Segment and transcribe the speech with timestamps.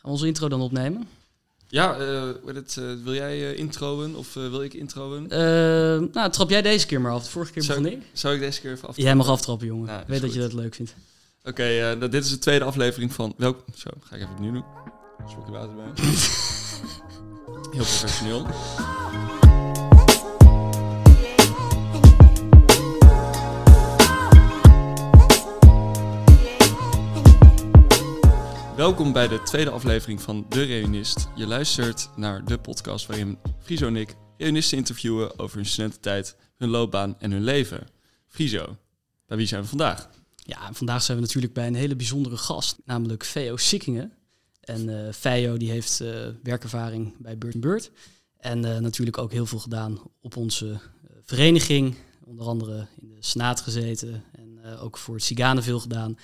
[0.00, 1.08] Gaan we onze intro dan opnemen?
[1.68, 5.26] Ja, eh, het, eh, wil jij eh, introen of wil ik introen?
[6.12, 7.24] Nou, trap jij deze keer maar af.
[7.24, 8.06] De vorige keer Zou begon ik.
[8.12, 8.96] Zou ik deze keer even af?
[8.96, 10.00] Jij mag aftrappen, jongen.
[10.00, 10.94] Ik weet dat je dat leuk vindt.
[11.44, 13.34] Oké, nou, dit is de tweede aflevering van...
[13.36, 13.64] Welk...
[13.74, 14.64] Zo, ga ik even opnieuw doen.
[15.28, 15.84] Slokje water bij.
[17.74, 18.46] Heel professioneel.
[28.80, 31.28] Welkom bij de tweede aflevering van De Reunist.
[31.36, 36.68] Je luistert naar de podcast waarin Friso en ik reunisten interviewen over hun studententijd, hun
[36.68, 37.86] loopbaan en hun leven.
[38.26, 38.76] Friso,
[39.26, 40.08] bij wie zijn we vandaag?
[40.36, 44.12] Ja, vandaag zijn we natuurlijk bij een hele bijzondere gast, namelijk Veo Sikkingen.
[44.60, 47.90] En eh Veo die heeft eh, werkervaring bij Beurt.
[48.36, 50.80] En eh, natuurlijk ook heel veel gedaan op onze
[51.22, 51.96] vereniging.
[52.24, 56.16] Onder andere in de Senaat gezeten en ook voor het Siganen veel gedaan.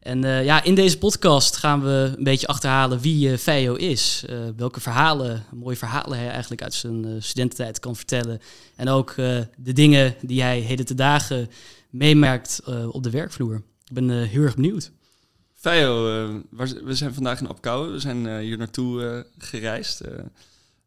[0.00, 4.24] En eh, ja, in deze podcast gaan we een beetje achterhalen wie eh Veo is.
[4.28, 8.40] Eh, welke verhalen, mooie verhalen hij eigenlijk uit zijn studententijd kan vertellen.
[8.76, 9.14] En ook
[9.56, 11.48] de dingen die hij heden te dagen
[11.90, 13.62] meemerkt eh, op de werkvloer.
[13.84, 14.90] Ik ben heel erg benieuwd.
[15.54, 16.02] Feio,
[16.84, 17.92] we zijn vandaag in Apkoude.
[17.92, 20.00] We zijn hier naartoe gereisd.
[20.00, 20.12] Eh,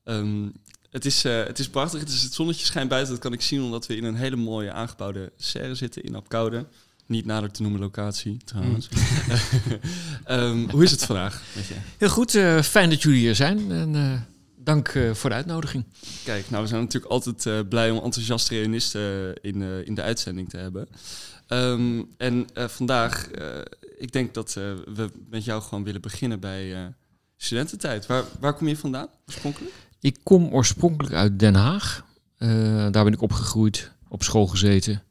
[0.03, 0.49] ehm,
[0.89, 1.99] het, is, het is prachtig.
[1.99, 3.13] Het, is, het zonnetje schijnt buiten.
[3.13, 6.65] Dat kan ik zien omdat we in een hele mooie aangebouwde serre zitten in Apkoude.
[7.11, 8.89] Niet nader te noemen locatie, trouwens.
[10.25, 11.43] Ehm, hoe is het vandaag?
[11.97, 13.71] Heel goed, eh, fijn dat jullie hier zijn.
[13.71, 14.19] En eh,
[14.55, 15.85] dank eh, voor de uitnodiging.
[16.23, 20.57] Kijk, nou, we zijn natuurlijk altijd blij om enthousiaste reunisten in, in de uitzending te
[20.57, 20.87] hebben.
[21.47, 23.29] Ehm, en vandaag,
[23.97, 26.93] ik denk dat we met jou gewoon willen beginnen bij
[27.37, 28.05] studententijd.
[28.05, 29.73] Waar, waar kom je vandaan oorspronkelijk?
[29.99, 32.05] Ik kom oorspronkelijk uit Den Haag.
[32.91, 35.03] Daar ben ik opgegroeid, op school gezeten.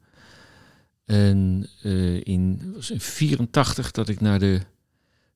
[1.11, 4.59] En eh, in, was in 84 dat ik naar de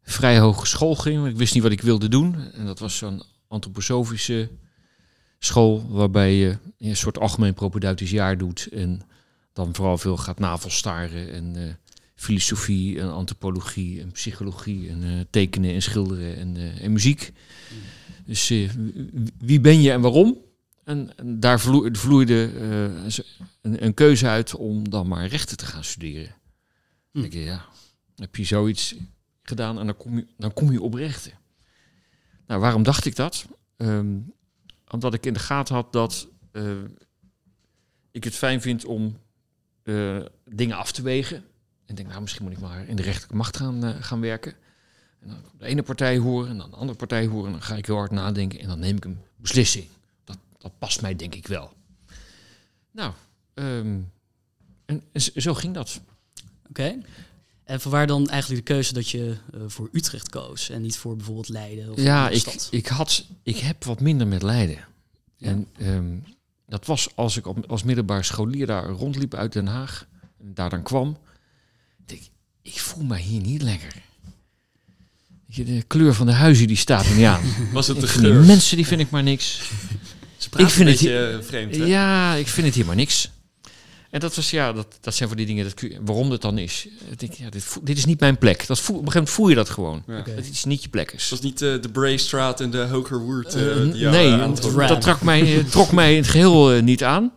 [0.02, 1.28] Vrij Hogeschool ging.
[1.28, 2.36] Ik wist niet wat ik wilde doen.
[2.54, 4.50] En dat was zo'n antroposofische
[5.40, 8.68] school waarbij je een soort algemeen propedeutisch jaar doet.
[8.72, 9.02] En
[9.54, 11.74] dan vooral veel gaat navelstaren en eh,
[12.16, 17.32] filosofie en antropologie en psychologie en eh, tekenen en schilderen en, en muziek.
[18.26, 20.38] Dus eh, wie- wie ben je en waarom?
[20.86, 23.18] En, en daar vloe- vloeide eh,
[23.62, 26.36] een, een keuze uit om dan maar rechten te gaan studeren.
[27.12, 27.24] Hm.
[27.24, 27.66] Ik, ja,
[28.16, 28.96] dan heb je zoiets
[29.44, 31.32] gedaan en dan kom je, dan kom je op rechten.
[32.48, 33.46] Nou, waarom dacht ik dat?
[33.78, 34.18] Ehm,
[34.88, 36.72] omdat ik in de gaten had dat eh,
[38.12, 39.18] ik het fijn vind om
[39.84, 40.18] eh,
[40.50, 41.44] dingen af te wegen.
[41.86, 44.54] En denk, nou, misschien moet ik maar in de rechterlijke macht gaan, gaan werken.
[45.20, 47.46] En dan de ene partij horen en dan de andere partij horen.
[47.46, 49.88] En dan ga ik heel hard nadenken en dan neem ik een beslissing.
[50.66, 51.74] Dat, past mij denk ik wel.
[52.92, 53.14] Nou,
[53.54, 54.00] ehm,
[54.86, 55.04] en
[55.36, 56.02] zo ging dat.
[56.70, 56.98] Oké.
[57.64, 61.16] En vanwaar dan eigenlijk de keuze dat je eh, voor Utrecht koos en niet voor
[61.16, 62.68] bijvoorbeeld Leiden of Ja, ik, stad?
[62.72, 64.78] ik, had, ik heb wat minder met Leiden.
[65.38, 65.48] Ja.
[65.48, 66.18] En ehm,
[66.68, 70.08] dat was als ik op, als middelbaar scholier daar rondliep uit Den Haag.
[70.40, 71.18] En daar dan kwam.
[72.06, 72.30] denk Ik,
[72.62, 74.04] ik voel me hier niet lekker.
[75.46, 77.42] De kleur van de huizen die staat er niet aan.
[77.74, 78.44] Was het de vind die geur?
[78.44, 79.60] mensen die vind ik maar niks.
[80.46, 81.84] Ze praten ik vind een het beetje eh, vreemd, hè?
[81.86, 83.30] Ja, ik vind het hier maar niks.
[84.10, 85.64] En dat was ja, dat, dat zijn voor die dingen.
[85.64, 86.88] Dat, waarom dat dan is.
[87.12, 88.68] Ik denk, ja, dit, voel- dit is niet mijn plek.
[88.68, 90.04] Dat voel, op een gegeven moment voel je dat gewoon.
[90.08, 90.16] Ja.
[90.22, 91.22] Dat het is niet je plek is.
[91.22, 95.22] Het was niet eh, de Braystraat en de Hogerwoerd eh Eh, jou, nee, eh, dat,
[95.22, 97.32] mij, eh, trok mij in het geheel eh, niet aan.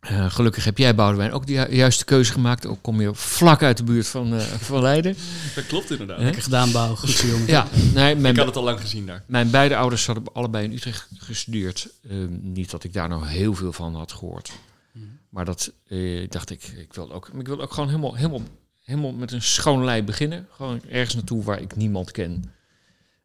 [0.00, 2.66] Eh, gelukkig heb jij, Boudewijn, ook de ju- juiste keuze gemaakt.
[2.66, 5.16] Ook kom je vlak uit de buurt van, eh, van Leiden.
[5.54, 6.18] Dat klopt inderdaad.
[6.18, 6.94] Lekker gedaan, Bouw.
[6.94, 7.46] Goed zo, jongen.
[7.46, 9.24] Ja, nee, mijn, Ik had het al lang gezien daar.
[9.26, 11.88] mijn beide ouders hadden allebei in Utrecht gestudeerd.
[12.08, 14.52] Eh, niet dat ik daar nou heel veel van had gehoord.
[14.92, 15.04] Mhm.
[15.28, 18.42] Maar dat eh, dacht ik, ik wil ook, ik wil ook gewoon helemaal, helemaal,
[18.84, 20.46] helemaal met een schoon lei beginnen.
[20.50, 22.52] Gewoon ergens naartoe waar ik niemand ken.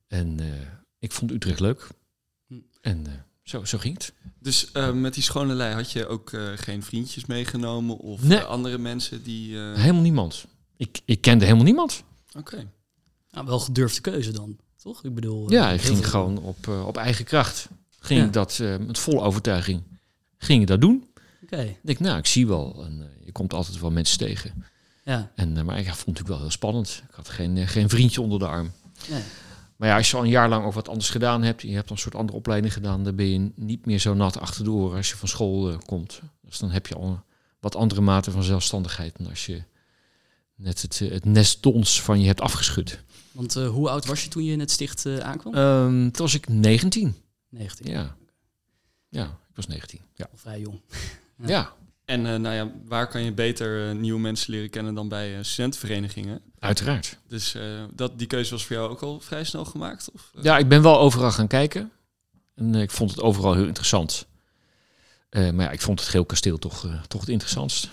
[0.08, 0.46] En eh,
[1.00, 1.88] ik vond Utrecht leuk.
[2.48, 2.54] Hm.
[2.82, 3.14] En eh,
[3.44, 4.14] zo, zo ging het.
[4.40, 8.38] Dus eh, met die schone lei had je ook eh, geen vriendjes meegenomen of Nee.
[8.38, 9.58] eh, andere mensen die...
[9.60, 10.46] eh, Helemaal niemand.
[10.78, 12.04] Ik, ik kende helemaal niemand.
[12.38, 12.68] Oké.
[13.32, 15.04] Nou, wel gedurfde keuze dan, toch?
[15.04, 15.52] Ik bedoel...
[15.52, 17.68] Ja, ik ging veel- gewoon op, eh, op eigen kracht.
[18.00, 18.26] Ging Ja.
[18.26, 19.84] ik dat eh, met volle overtuiging.
[20.38, 21.08] Ging ik dat doen.
[21.44, 22.84] Oké, Ik denk, nou, ik zie wel.
[22.86, 24.64] En, je komt altijd wel mensen tegen.
[25.04, 25.32] ja.
[25.36, 27.04] En, maar ik vond het natuurlijk wel heel spannend.
[27.10, 28.72] Ik had geen, geen vriendje onder de arm.
[29.10, 29.22] Nee.
[29.84, 31.88] Maar ja, als je al een jaar lang ook wat anders gedaan hebt, je hebt
[31.88, 34.72] dan een soort andere opleiding gedaan, dan ben je niet meer zo nat achter de
[34.72, 36.22] oren als je van school eh, komt.
[36.42, 37.22] Dus dan heb je al een
[37.60, 39.64] wat andere mate van zelfstandigheid dan als je
[40.56, 43.00] net het, eh, het nest dons van je hebt afgeschud.
[43.32, 45.54] Want eh, hoe oud was je toen je in het sticht aankwam?
[45.54, 47.16] Ehm, toen was ik 19.
[47.50, 47.92] 19.
[47.92, 48.16] Ja.
[49.10, 50.00] Ja, ik was 19.
[50.14, 50.28] Ja.
[50.32, 50.82] Al vrij jong.
[51.46, 51.74] Ja.
[52.06, 55.38] En eh, nou ja, waar kan je beter eh, nieuwe mensen leren kennen dan bij
[55.38, 56.42] eh, studentenverenigingen?
[56.60, 57.18] Uiteraard.
[57.28, 57.56] Dus
[57.94, 60.10] dat, die keuze was voor jou ook al vrij snel gemaakt?
[60.14, 60.32] Of?
[60.42, 61.92] Ja, ik ben wel overal gaan kijken.
[62.56, 64.26] En ik vond het overal heel interessant.
[65.32, 67.90] Maar ja, ik vond het Geel Kasteel toch, toch het interessantst.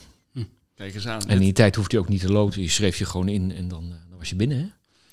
[0.74, 1.20] Kijk eens aan.
[1.20, 2.62] En in die tijd hoefde je ook niet te loten.
[2.62, 4.58] Je schreef je gewoon in en dan, dan was je binnen.
[4.58, 4.68] Hè?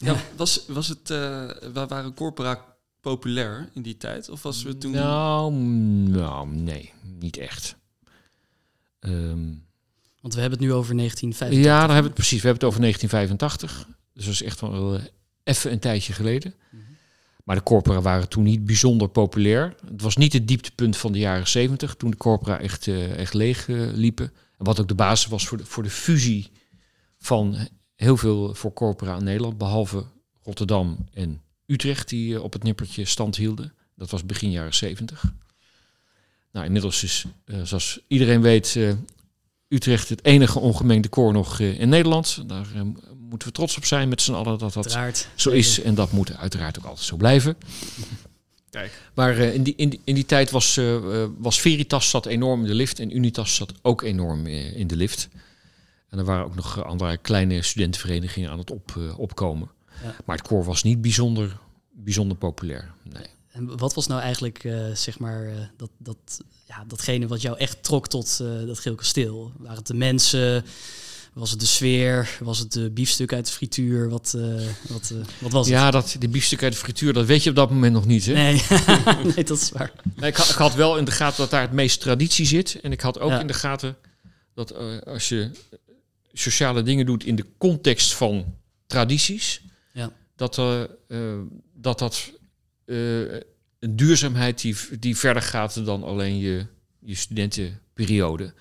[0.06, 1.10] Ja, was, was het,
[1.74, 2.66] wa- waren corpora
[3.02, 4.30] populair in die tijd?
[4.30, 4.92] Of was we toen...
[4.92, 7.76] Nou, nou, nee, niet echt.
[9.08, 9.54] Ehm,
[10.22, 11.66] Want we hebben het nu over 1985.
[11.66, 12.42] ja, daar hebben we het precies.
[12.42, 13.88] We hebben het over 1985.
[14.14, 15.04] Dus dat is echt wel eh,
[15.44, 16.54] even een tijdje geleden.
[16.72, 16.82] Mhm.
[17.44, 19.76] Maar de corpora waren toen niet bijzonder populair.
[19.86, 23.34] Het was niet het dieptepunt van de jaren 70, toen de corpora echt, eh, echt
[23.34, 24.26] leeg eh, liepen.
[24.58, 26.52] En wat ook de basis was voor de, voor de fusie
[27.18, 27.56] van
[27.96, 30.06] heel veel voor corpora in Nederland, behalve
[30.44, 33.74] Rotterdam en Utrecht, die op het nippertje stand hielden.
[33.96, 35.34] Dat was begin jaren 70.
[36.58, 38.92] Nou, inmiddels is, eh, zoals iedereen weet, eh,
[39.68, 42.44] Utrecht het enige ongemengde koor nog eh, in Nederland.
[42.48, 42.68] Daar
[43.30, 45.28] moeten we trots op zijn met z'n allen dat dat Uiteraard.
[45.36, 45.82] zo is.
[45.82, 47.58] En dat moet uiteraard ook altijd zo blijven.
[48.70, 49.02] Kijk.
[49.14, 50.80] Maar in, die, in, die, in die tijd was,
[51.38, 55.30] was Veritas zat enorm in de lift en Unitas zat ook enorm in de lift.
[56.10, 59.70] En er waren ook nog andere kleine studentenverenigingen aan het op, opkomen.
[60.04, 60.16] Ja.
[60.26, 61.58] Maar het koor was niet bijzonder,
[61.92, 62.92] bijzonder populair.
[63.04, 63.37] Nee.
[63.58, 66.18] En wat was nou eigenlijk, eh, zeg maar, eh, dat, dat,
[66.68, 69.52] ja, datgene wat jou echt trok tot eh, dat geel kasteel?
[69.58, 70.66] Waren het de mensen?
[71.34, 72.38] Was het de sfeer?
[72.40, 74.10] Was het de biefstuk uit de frituur?
[74.10, 74.38] Wat,
[74.88, 75.76] wat, wat was het?
[75.76, 78.26] Ja, dat, die biefstuk uit de frituur, dat weet je op dat moment nog niet.
[78.26, 78.34] Hè?
[78.34, 78.62] Nee.
[79.36, 79.92] nee, dat is waar.
[80.16, 82.80] Nee, ik, had, ik had wel in de gaten dat daar het meest traditie zit.
[82.82, 83.40] En ik had ook Ja.
[83.40, 83.96] in de gaten
[84.54, 84.76] dat
[85.06, 85.52] als je
[86.34, 88.56] sociale dingen doet in de context van
[88.88, 89.62] tradities,
[89.94, 90.12] Ja.
[90.36, 90.56] dat
[91.82, 92.32] dat, dat
[93.80, 96.66] een duurzaamheid die, die verder gaat dan alleen je,
[97.00, 98.54] je studentenperiode.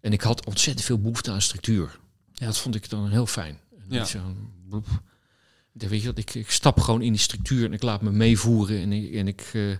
[0.00, 1.98] En ik had ontzettend veel behoefte aan structuur.
[2.32, 2.46] Ja.
[2.46, 3.58] Dat vond ik dan heel fijn.
[3.88, 3.98] Ja.
[3.98, 4.86] Niet zo'n bloep.
[5.72, 8.10] Ja, Weet je wat, ik, ik stap gewoon in die structuur en ik laat me
[8.10, 9.76] meevoeren en ik, en ik, eh,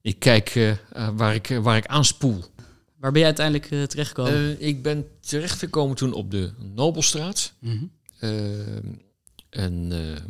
[0.00, 2.44] ik kijk eh, eh, waar, ik, eh, waar ik aanspoel.
[2.96, 4.32] Waar ben je uiteindelijk eh, terechtgekomen?
[4.32, 7.52] Eh, ik ben terechtgekomen toen op de Nobelstraat.
[7.58, 7.84] Mhm.
[8.18, 8.76] Eh,
[9.50, 10.22] en eh,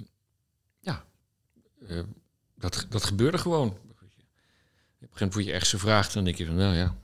[0.81, 1.05] ja,
[1.89, 2.01] eh,
[2.59, 3.69] dat, dat gebeurde gewoon.
[3.69, 3.81] Op een
[4.99, 6.95] gegeven moment word je ergens gevraagd en dan denk je van, nou ja,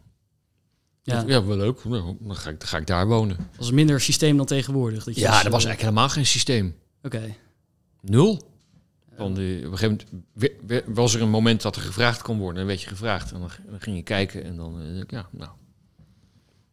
[1.02, 1.84] Ja, ja, wel leuk.
[1.84, 3.36] Nou, dan, ga ik, dan ga ik daar wonen.
[3.56, 5.04] was een minder systeem dan tegenwoordig.
[5.04, 6.76] Dat je Ja, dus, er was eh, eigenlijk helemaal geen systeem.
[7.02, 7.36] Oké.
[8.00, 8.52] Nul.
[9.16, 12.56] Van de, op een gegeven moment was er een moment dat er gevraagd kon worden.
[12.56, 15.50] Dan werd je gevraagd en dan, dan ging je kijken en dan, eh, ja, nou.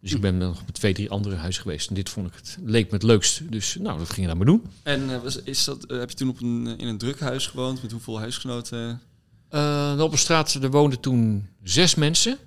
[0.02, 1.90] Dus ik ben nog op twee, drie andere huizen geweest.
[1.90, 3.52] En dit vond ik het, leek me het leukst.
[3.52, 4.64] Dus nou, dat ging je dan maar doen.
[4.84, 7.82] En eh, was, is dat, eh, heb je toen op een, in een drukhuis gewoond?
[7.82, 9.02] Met hoeveel huisgenoten?
[9.50, 12.38] Eh op een straat, er woonden toen zes mensen.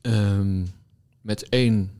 [0.00, 0.64] Ehm,
[1.20, 1.90] met één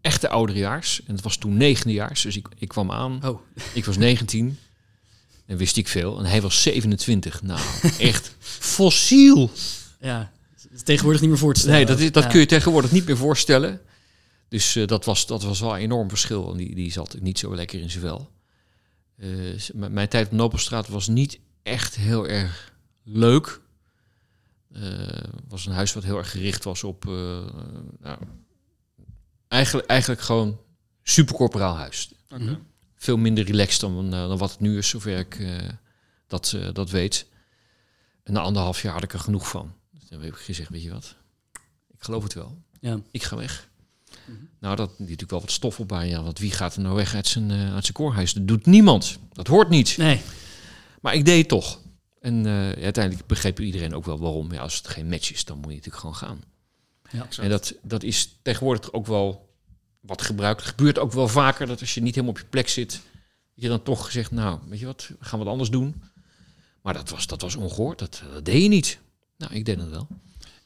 [0.00, 1.02] echte ouderejaars.
[1.06, 2.22] En het was toen negendejaars.
[2.22, 3.20] Dus ik, ik kwam aan.
[3.24, 3.40] Oh,
[3.72, 4.58] Ik was 19.
[5.46, 6.18] En wist ik veel.
[6.18, 7.42] En hij was 27.
[7.42, 7.60] Nou,
[7.98, 9.50] echt fossiel.
[10.00, 10.32] ja.
[10.72, 11.76] Is tegenwoordig niet meer voor te stellen.
[11.76, 12.28] Nee, dat, is, dat Ja.
[12.28, 13.80] kun je tegenwoordig niet meer voorstellen.
[14.48, 16.50] Dus eh, dat, was, dat was wel een enorm verschil.
[16.50, 18.30] En die, die zat niet zo lekker in zijn vel.
[19.16, 19.28] Eh,
[19.74, 22.72] mijn tijd op Nobelstraat was niet echt heel erg
[23.04, 23.60] leuk.
[24.72, 27.06] Het was een huis wat heel erg gericht was op...
[27.06, 27.12] eh,
[28.00, 28.18] nou,
[29.48, 30.60] eigenlijk, eigenlijk gewoon
[31.02, 32.12] supercorporaal huis.
[32.28, 32.54] Mhm.
[32.96, 35.68] Veel minder relaxed dan, eh, dan wat het nu is, zover ik eh,
[36.26, 37.26] dat, eh, dat weet.
[38.22, 39.74] En na anderhalf jaar had ik er genoeg van.
[40.12, 41.14] Dan heb ik gezegd, weet je wat?
[41.90, 42.58] Ik geloof het wel.
[42.80, 43.00] Ja.
[43.10, 43.68] Ik ga weg.
[44.26, 44.36] Mhm.
[44.58, 46.08] Nou, dat die natuurlijk wel wat stof op aan.
[46.08, 48.32] Ja, want wie gaat er nou weg uit zijn, eh, uit zijn koorhuis?
[48.32, 49.18] Dat doet niemand.
[49.32, 49.96] Dat hoort niet.
[49.96, 50.20] Nee.
[51.00, 51.80] Maar ik deed het toch.
[52.20, 54.52] En eh, uiteindelijk begreep iedereen ook wel waarom.
[54.52, 56.42] Ja, als het geen match is, dan moet je natuurlijk gewoon gaan.
[57.02, 57.38] Exact.
[57.38, 59.54] En dat, dat is tegenwoordig ook wel
[60.00, 60.60] wat gebruikt.
[60.60, 63.00] Het gebeurt ook wel vaker dat als je niet helemaal op je plek zit, dat
[63.54, 66.02] je dan toch zegt, nou, weet je wat, we gaan wat anders doen.
[66.82, 67.98] Maar dat was, dat was ongehoord.
[67.98, 68.98] Dat, dat deed je niet.
[69.42, 70.08] Nou, ik deed het wel.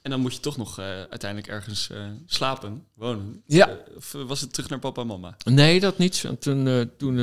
[0.03, 3.43] En dan moet je toch nog eh, uiteindelijk ergens eh, slapen, wonen.
[3.47, 3.69] Ja.
[3.69, 5.37] Eh, of was het terug naar papa en mama?
[5.45, 6.23] Nee, dat niet.
[6.23, 7.17] Want toen, eh, toen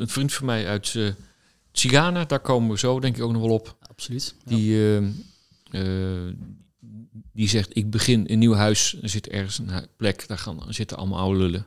[0.00, 1.08] een vriend van mij uit eh
[1.72, 3.76] Tigana, daar komen we zo denk ik ook nog wel op.
[3.88, 4.34] Absoluut.
[4.44, 4.56] Ja.
[4.56, 4.96] Die, eh,
[5.70, 6.34] eh,
[7.32, 8.96] die zegt, ik begin een nieuw huis.
[9.02, 11.66] Er zit ergens een plek, daar gaan, zitten allemaal oude lullen.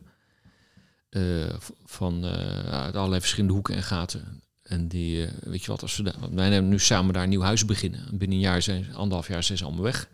[1.09, 1.53] Eh,
[1.85, 4.41] van eh, uit allerlei verschillende hoeken en gaten.
[4.71, 7.29] En die, eh, weet je wat, als we daar, wij nemen nu samen daar een
[7.29, 7.99] nieuw huis beginnen.
[8.11, 10.07] En binnen een jaar zijn, anderhalf jaar zijn ze allemaal weg.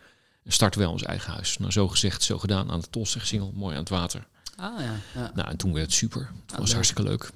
[0.44, 1.58] En starten wij ons eigen huis.
[1.58, 4.28] Nou, zo gezegd, zo gedaan aan de Tolstegsingel, mooi aan het water.
[4.56, 4.96] Ah ja.
[5.16, 5.32] ja.
[5.36, 6.22] Nou, en toen werd het super.
[6.22, 6.74] Het Ah, was leuk.
[6.74, 7.30] hartstikke leuk.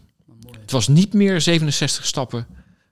[0.43, 0.57] Mooi.
[0.61, 2.47] Het was niet meer 67 stappen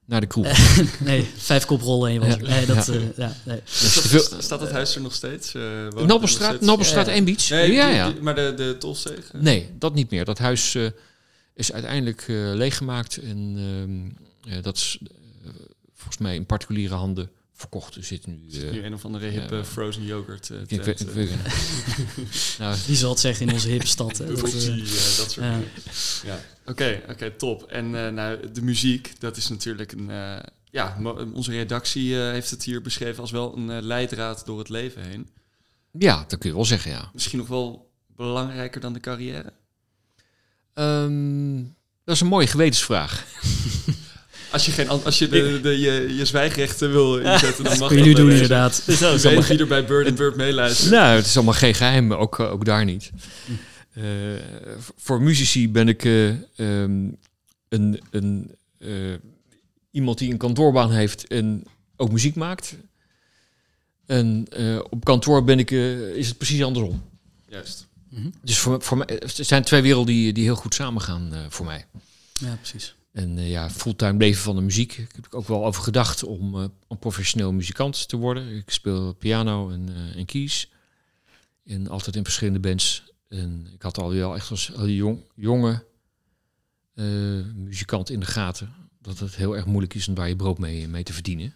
[0.05, 0.47] naar de kroeg.
[0.99, 2.37] nee, vijf koprollen en je was Ja.
[2.37, 2.47] er.
[2.49, 2.93] Nee, dat, Ja.
[2.93, 3.59] eh, ja, nee.
[3.63, 5.53] Staat, staat het huis er nog steeds?
[5.55, 6.05] Eh, steeds?
[6.61, 7.11] Nobbelstraat Ja.
[7.13, 7.49] en Beach.
[7.49, 8.09] Nee, ja, ja.
[8.11, 9.31] die- maar de, de Tolsteeg?
[9.33, 9.41] eh?
[9.41, 10.25] Nee, dat niet meer.
[10.25, 10.85] Dat huis eh,
[11.59, 13.17] is uiteindelijk eh, leeggemaakt.
[13.17, 13.53] En
[14.45, 14.99] ehm, eh, dat is
[15.43, 15.49] eh,
[15.93, 17.95] volgens mij in particuliere handen verkocht.
[17.95, 18.39] Er zit nu...
[18.51, 19.63] eh, Nu een of andere hippe ja.
[19.63, 20.49] frozen yoghurt.
[20.67, 21.29] ik weet- tent, ik weet-
[22.59, 24.17] nou, Die zal het zeggen in onze hippe stad.
[24.17, 24.25] Hè.
[24.33, 25.51] Dat, dat soort ja.
[25.55, 25.67] dingen.
[26.25, 26.39] Ja.
[26.65, 27.63] Oké, oké, top.
[27.63, 30.09] En eh, nou, de muziek, dat is natuurlijk een...
[30.09, 30.37] eh,
[30.71, 30.97] ja,
[31.33, 35.29] onze redactie eh, heeft het hier beschreven als wel een leidraad door het leven heen.
[35.91, 37.09] ja, dat kun je wel zeggen, ja.
[37.13, 39.53] Misschien nog wel belangrijker dan de carrière.
[40.79, 41.63] Ehm,
[42.03, 43.23] dat is een mooie gewetensvraag.
[44.51, 47.97] Als je, geen, als je de, de, je, je zwijgrechten wil inzetten, dan mag kun
[47.97, 48.83] je dat nu doen inderdaad.
[48.85, 50.91] Je weet wie er bij Bird Bird meeluistert.
[50.91, 53.11] Nou, het is allemaal geen geheim, ook, ook daar niet.
[53.93, 54.03] Eh,
[54.97, 57.07] voor muzici ben ik eh, ehm,
[57.69, 58.89] een, een, eh,
[59.91, 61.63] iemand die een kantoorbaan heeft en
[61.95, 62.75] ook muziek maakt.
[64.05, 67.03] En eh, op kantoor ben ik, eh, is het precies andersom.
[67.47, 67.87] Juist.
[68.09, 68.29] Mhm.
[68.41, 71.65] Dus voor, voor mij, het zijn twee werelden die, die heel goed samengaan eh voor
[71.65, 71.85] mij.
[72.39, 72.95] Ja, precies.
[73.11, 74.97] En eh, ja, fulltime leven van de muziek.
[74.97, 78.55] Ik heb ook wel over gedacht om een professioneel muzikant te worden.
[78.55, 80.71] Ik speel piano en, en keys.
[81.65, 83.03] En altijd in verschillende bands.
[83.27, 85.85] En ik had al wel echt als jong, jonge
[87.55, 88.73] muzikant in de gaten.
[89.01, 91.55] Dat het heel erg moeilijk is om daar je brood mee, mee te verdienen.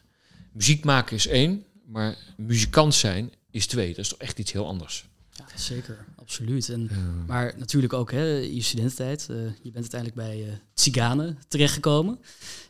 [0.51, 3.89] Muziek maken is één, maar muzikant zijn is twee.
[3.89, 5.05] Dat is toch echt iets heel anders.
[5.31, 6.05] Ja, zeker.
[6.23, 6.69] Absoluut.
[6.69, 6.89] En,
[7.27, 9.29] maar natuurlijk ook hè, je studententijd.
[9.29, 12.19] eh, je bent uiteindelijk bij Tsigane terechtgekomen.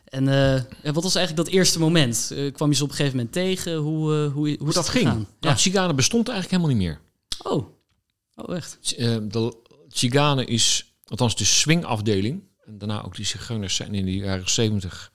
[0.04, 2.34] En eh, wat was eigenlijk dat eerste moment?
[2.52, 3.74] Kwam je ze op een gegeven moment tegen?
[3.76, 5.04] Hoe, hoe, hoe dat ging.
[5.04, 5.18] gegaan?
[5.18, 5.54] Nou, Ja.
[5.54, 7.00] Tsigane bestond eigenlijk helemaal niet meer.
[7.52, 7.66] Oh.
[8.34, 8.78] oh, echt?
[9.32, 9.56] De
[9.88, 15.12] Tsigane is, althans de swingafdeling, en daarna ook die zigeuners zijn in de jaren 70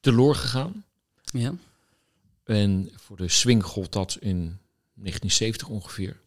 [0.00, 0.84] teloor gegaan.
[1.24, 1.54] Ja.
[2.44, 4.58] En voor de swing gold dat in
[4.94, 6.20] 1970 ongeveer.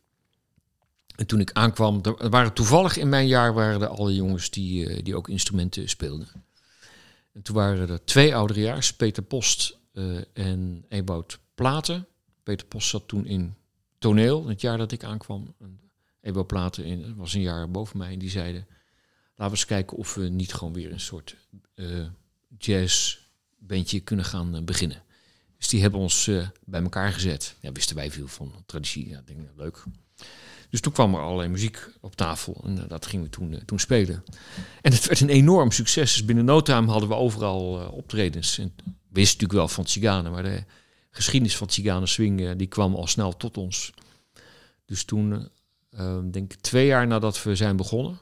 [1.16, 4.90] En toen ik aankwam, er waren toevallig in mijn jaar waren er alle jongens die,
[4.90, 6.28] eh, die ook instrumenten speelden.
[7.34, 12.08] En toen waren er twee ouderejaars, Peter Post eh, en Ewout Platen.
[12.44, 13.56] Peter Post zat toen in
[13.98, 15.54] toneel, het jaar dat ik aankwam.
[15.60, 15.80] En
[16.22, 18.68] Ewout Platen was een jaar boven mij en die zeiden...
[19.26, 21.36] laten we eens kijken of we niet gewoon weer een soort
[21.76, 22.06] eh
[22.58, 25.04] jazzbandje kunnen gaan beginnen.
[25.58, 26.32] Dus die hebben ons
[26.66, 27.56] bij elkaar gezet.
[27.60, 29.10] Ja, wisten wij veel van traditie.
[29.10, 29.84] Ja, denk, ja, leuk.
[30.70, 33.62] Dus toen kwam er allerlei muziek op tafel en eh, dat gingen we toen, eh,
[33.66, 34.24] toen spelen.
[34.82, 36.14] En het werd een enorm succes.
[36.14, 38.58] Dus binnen no time hadden we overal eh, optredens.
[38.58, 38.92] En we
[39.22, 40.64] wisten natuurlijk wel van Tsigane, maar de
[41.10, 43.94] geschiedenis van Tsigane Swing die kwam al snel tot ons.
[44.86, 45.46] Dus toen, eh,
[45.90, 48.20] eh, denk ik twee jaar nadat we zijn begonnen,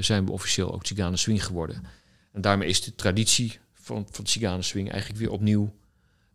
[0.00, 1.84] zijn we officieel ook Tsigane Swing geworden.
[2.32, 5.74] En daarmee is de traditie van, van Tsigane Swing eigenlijk weer opnieuw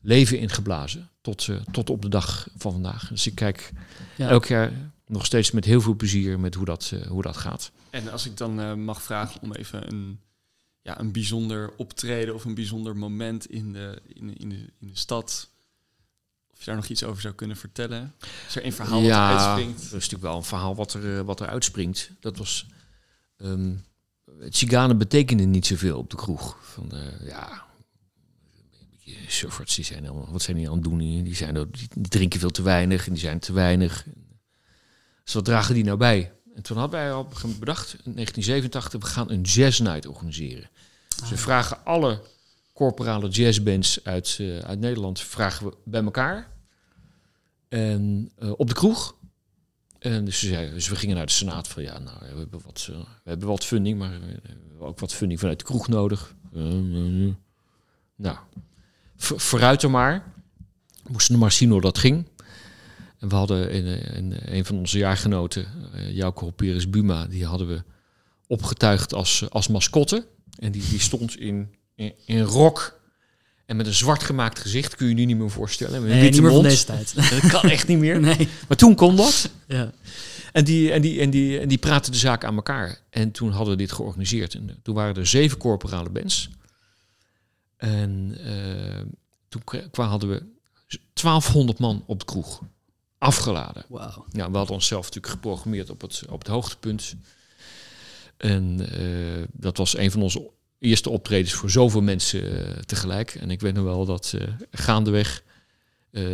[0.01, 1.09] leven ingeblazen.
[1.21, 3.07] Tot, tot op de dag van vandaag.
[3.07, 3.71] Dus ik kijk
[4.17, 4.29] Ja.
[4.29, 4.71] elk jaar
[5.09, 7.71] nog steeds met heel veel plezier met hoe dat, eh, hoe dat gaat.
[7.89, 10.19] En als ik dan eh, mag vragen om even een,
[10.81, 14.87] ja, een bijzonder optreden of een bijzonder moment in de, in, de- in, de, in
[14.87, 15.49] de stad.
[16.51, 18.13] Of je daar nog iets over zou kunnen vertellen.
[18.47, 19.91] Is er een verhaal wat ja, eruit dat is springt?
[19.91, 22.11] natuurlijk wel een verhaal wat er, eh, wat er uitspringt.
[22.19, 22.67] Dat was...
[23.37, 23.75] ehm
[24.49, 26.57] Tziganen betekenden niet zoveel op de kroeg.
[26.61, 27.65] Van, ja,
[29.27, 30.97] surfers, die zijn allemaal, wat zijn die aan het doen?
[30.97, 34.05] Die, zijn, die drinken veel te weinig en die zijn te weinig.
[35.29, 36.31] Dus wat dragen die nou bij?
[36.55, 40.69] En toen hadden wij moment bedacht, in 1987, we gaan een jazz night organiseren.
[41.19, 42.21] Dus we vragen alle
[42.73, 46.51] corporale jazzbands uit, eh, uit Nederland vragen we bij elkaar.
[47.67, 49.15] En eh, op de kroeg.
[49.99, 52.61] En dus, ze zeiden, dus we gingen naar de Senaat van ja, nou, we hebben
[52.65, 55.87] wat, eh, we hebben wat funding, maar we hebben ook wat funding vanuit de kroeg
[55.87, 56.35] nodig.
[58.15, 58.37] Nou,
[59.17, 60.33] voor- vooruit er maar.
[61.03, 62.27] We moesten maar zien hoe dat ging.
[63.19, 63.85] En we hadden in,
[64.15, 66.53] in een van onze jaargenoten, uh, Jouke
[66.89, 67.83] Buma, die hadden we
[68.47, 70.27] opgetuigd als, als mascotte.
[70.57, 72.99] En die, die stond in, in, in rok
[73.69, 76.01] en met een zwart gemaakt gezicht, kun je je nu niet meer voorstellen.
[76.01, 77.15] Met een Nee, niet meer van deze tijd.
[77.15, 78.19] Dat kan echt niet meer.
[78.29, 78.47] nee.
[78.67, 79.49] Maar toen kon dat.
[79.67, 79.91] Ja.
[80.51, 83.01] En die, en, die, en, die, en die praten de zaak aan elkaar.
[83.09, 84.53] En toen hadden we dit georganiseerd.
[84.53, 86.49] En eh, toen waren er zeven corporale bands.
[87.77, 89.01] En eh,
[89.49, 90.43] toen hadden we
[91.13, 92.61] 1200 man op de kroeg.
[93.19, 93.85] Afgeladen.
[94.31, 97.15] Ja, we hadden onszelf natuurlijk geprogrammeerd op het, op het hoogtepunt.
[98.37, 100.49] En eh, dat was een van onze
[100.79, 103.35] eerste optredens voor zoveel mensen eh, tegelijk.
[103.35, 105.43] En ik weet nog wel dat eh, gaandeweg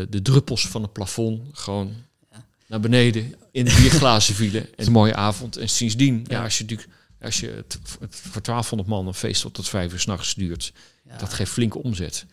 [0.10, 1.94] de druppels van het plafond gewoon
[2.32, 2.46] Ja.
[2.68, 4.76] naar beneden in de bierglazen vielen.
[4.76, 5.58] En een mooie avond.
[5.58, 6.38] En sindsdien, ja.
[6.38, 6.44] Ja.
[6.44, 6.90] als je natuurlijk
[7.22, 10.74] Als je het, het voor 1200 man een feest tot tot vijf uur s'nachts duurt,
[11.08, 11.18] Ja.
[11.18, 12.26] dat geeft flinke omzet.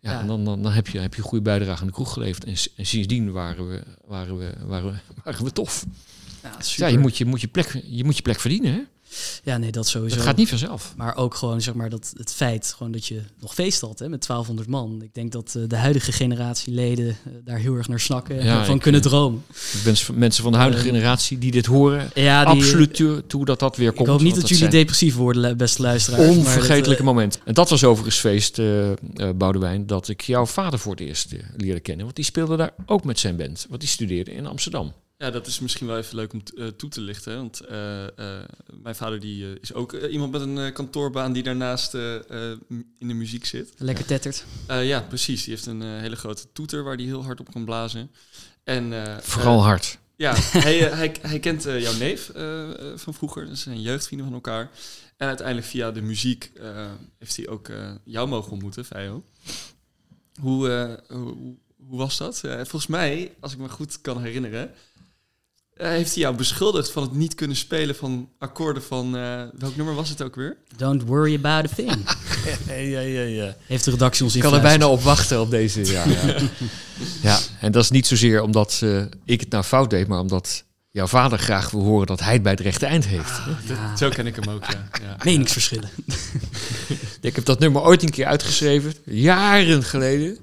[0.00, 0.20] Ja, Ja.
[0.20, 2.44] en dan, dan, dan heb, je, heb je een goede bijdrage aan de kroeg geleverd.
[2.44, 5.84] En, en sindsdien waren we, waren, we, waren, we, waren we tof.
[6.42, 6.90] Ja, Ja, super.
[6.90, 8.72] je moet je, moet je, plek, je moet je plek verdienen.
[8.72, 8.80] Hè?
[9.44, 10.16] Ja, nee, dat sowieso.
[10.16, 10.92] Dat gaat niet vanzelf.
[10.96, 14.08] Maar ook gewoon zeg maar dat het feit gewoon dat je nog feest had hè,
[14.08, 15.02] met 1200 man.
[15.02, 18.46] Ik denk dat eh, de huidige generatie leden eh, daar heel erg naar snakken en
[18.46, 19.42] Ja, van ik, kunnen eh, dromen.
[19.84, 22.94] Ik van- mensen van de huidige Eh, generatie die dit horen, Ja, die, absoluut
[23.26, 24.08] toe, dat dat weer Ik komt.
[24.08, 26.28] hoop niet dat jullie zijn depressief worden, beste luisteraars.
[26.36, 27.38] onvergetelijke moment.
[27.44, 28.60] En dat was overigens feest,
[29.36, 32.04] Boudewijn, dat ik jouw vader voor het eerst leerde kennen.
[32.04, 33.66] Want die speelde daar ook met zijn band.
[33.68, 34.92] Want die studeerde in Amsterdam.
[35.18, 37.36] Ja, dat is misschien wel even leuk om eh, toe te lichten.
[37.36, 38.44] Want eh, eh,
[38.82, 43.72] mijn vader die, is ook iemand met een kantoorbaan die daarnaast in de muziek zit.
[43.76, 44.44] Lekker tettert.
[44.66, 45.44] Ja, precies.
[45.44, 48.10] Die heeft een hele grote toeter waar hij heel hard op kan blazen.
[48.64, 49.98] En, Vooral hard.
[50.16, 50.34] ja,
[50.66, 52.30] hij, hij, hij kent jouw neef
[52.94, 53.46] van vroeger.
[53.46, 54.70] Dat zijn jeugdvrienden van elkaar.
[55.16, 56.52] En uiteindelijk via de muziek
[57.18, 57.70] heeft hij ook
[58.04, 59.24] jou mogen ontmoeten, Feio.
[60.40, 62.40] Hoe, hoe, hoe was dat?
[62.40, 64.74] Volgens mij, als ik me goed kan herinneren,
[65.78, 69.16] heeft hij jou beschuldigd van het niet kunnen spelen van akkoorden van...
[69.16, 70.56] eh, welk nummer was het ook weer?
[70.76, 71.96] Don't worry about a thing.
[72.66, 73.56] Ja, ja, ja, ja.
[73.66, 75.86] Heeft de redactie ons Ik kan er bijna op wachten op deze.
[75.92, 76.34] Ja, ja.
[77.22, 80.64] ja, en dat is niet zozeer omdat eh, ik het nou fout deed, maar omdat
[80.90, 83.40] jouw vader graag wil horen dat hij het bij het rechte eind heeft.
[83.68, 84.88] Ja, Zo ken ik hem ook, ja.
[85.02, 85.16] ja.
[85.24, 85.90] meningsverschillen.
[87.20, 90.38] Ik heb dat nummer ooit een keer uitgeschreven, jaren geleden.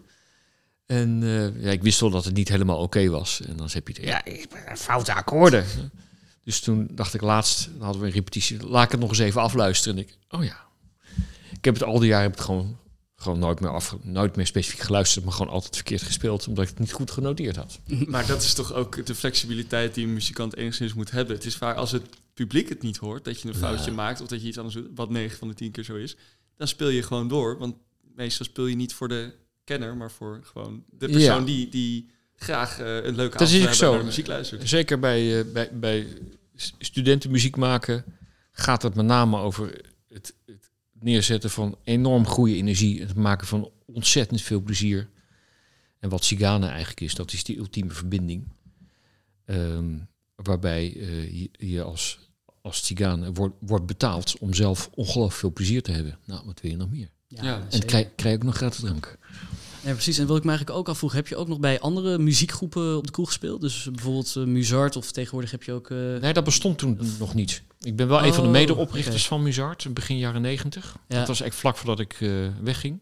[0.86, 3.42] En eh, ja, ik wist wel dat het niet helemaal oké was.
[3.42, 5.65] En dan heb je, ja, ben foute akkoorden.
[6.44, 9.20] Dus toen dacht ik laatst, dan hadden we een repetitie, laat ik het nog eens
[9.20, 9.98] even afluisteren.
[9.98, 10.63] En ik, oh ja.
[11.51, 12.77] Ik heb het al die jaren heb ik het gewoon,
[13.15, 16.70] gewoon nooit, meer af, nooit meer specifiek geluisterd, maar gewoon altijd verkeerd gespeeld, omdat ik
[16.70, 17.80] het niet goed genoteerd had.
[18.08, 21.36] Maar dat is toch ook de flexibiliteit die een muzikant enigszins moet hebben.
[21.36, 24.27] Het is vaak als het publiek het niet hoort, dat je een foutje maakt of
[24.27, 26.15] dat je iets anders doet, wat 9 van de 10 keer zo is,
[26.58, 27.58] dan speel je gewoon door.
[27.58, 27.75] Want
[28.15, 29.34] meestal speel je niet voor de
[29.65, 31.45] kenner, maar voor gewoon de persoon Ja.
[31.45, 34.03] die, die graag eh, een leuke Dat avond zo.
[34.03, 34.69] muziek luistert.
[34.69, 36.07] Zeker bij, eh, bij, bij
[36.79, 38.03] studenten muziek maken
[38.51, 40.69] gaat het met name over het, het
[41.00, 43.01] neerzetten van enorm goede energie.
[43.01, 45.10] Het maken van ontzettend veel plezier.
[46.00, 48.47] En wat Sigane eigenlijk is, dat is die ultieme verbinding.
[49.45, 49.97] Ehm,
[50.36, 52.19] waarbij eh, je, je als,
[52.62, 52.93] als
[53.34, 56.19] wordt, wordt betaald om zelf ongelooflijk veel plezier te hebben.
[56.25, 57.10] Nou, wat wil je nog meer?
[57.28, 57.67] Ja.
[57.69, 59.17] En krijg, krijg je ook nog gratis drank.
[59.86, 60.17] Ja, precies.
[60.17, 63.06] En wil ik me eigenlijk ook afvroegen, heb je ook nog bij andere muziekgroepen op
[63.06, 63.62] de kroeg gespeeld?
[63.62, 65.89] Dus bijvoorbeeld eh, Muzart of tegenwoordig heb je ook...
[65.89, 67.62] eh, Nee, dat bestond toen nog niet.
[67.82, 69.26] Ik ben wel een van de Oh, medeoprichters oké.
[69.28, 70.95] van Muzart, begin jaren negentig.
[71.08, 71.17] Ja.
[71.17, 72.30] Dat was echt vlak voordat ik eh,
[72.62, 73.00] wegging.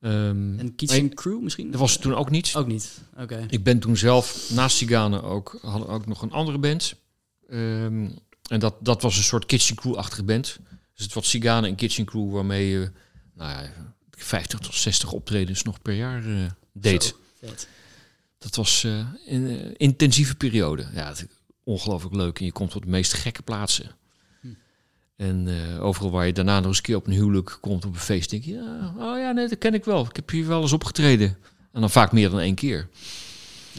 [0.00, 1.70] Ehm, en Kitchen nee, Crew misschien?
[1.70, 2.52] dat was toen ook niet.
[2.56, 3.46] Ook niet, oké.
[3.50, 6.94] Ik ben toen zelf, naast Sigane ook, hadden ook nog een andere band.
[7.48, 8.08] Ehm,
[8.48, 10.58] en dat, dat was een soort Kitchen Crew-achtige band.
[10.94, 12.90] Dus het was Sigane en Kitchen Crew waarmee je
[13.34, 13.70] nou ja,
[14.24, 17.14] 50 tot 60 optredens nog per jaar eh, deed.
[17.40, 17.48] Zo.
[18.40, 20.86] Dat was eh, een eh, intensieve periode.
[20.94, 21.26] Ja, het,
[21.64, 22.38] ongelooflijk leuk.
[22.38, 23.90] En je komt op de meest gekke plaatsen.
[24.40, 24.46] Hm.
[25.16, 27.94] En eh, overal waar je daarna nog eens een keer op een huwelijk komt, op
[27.94, 30.04] een feest, denk je, ja, oh ja, nee, dat ken ik wel.
[30.04, 31.38] Ik heb hier wel eens opgetreden.
[31.72, 32.88] En dan vaak meer dan één keer.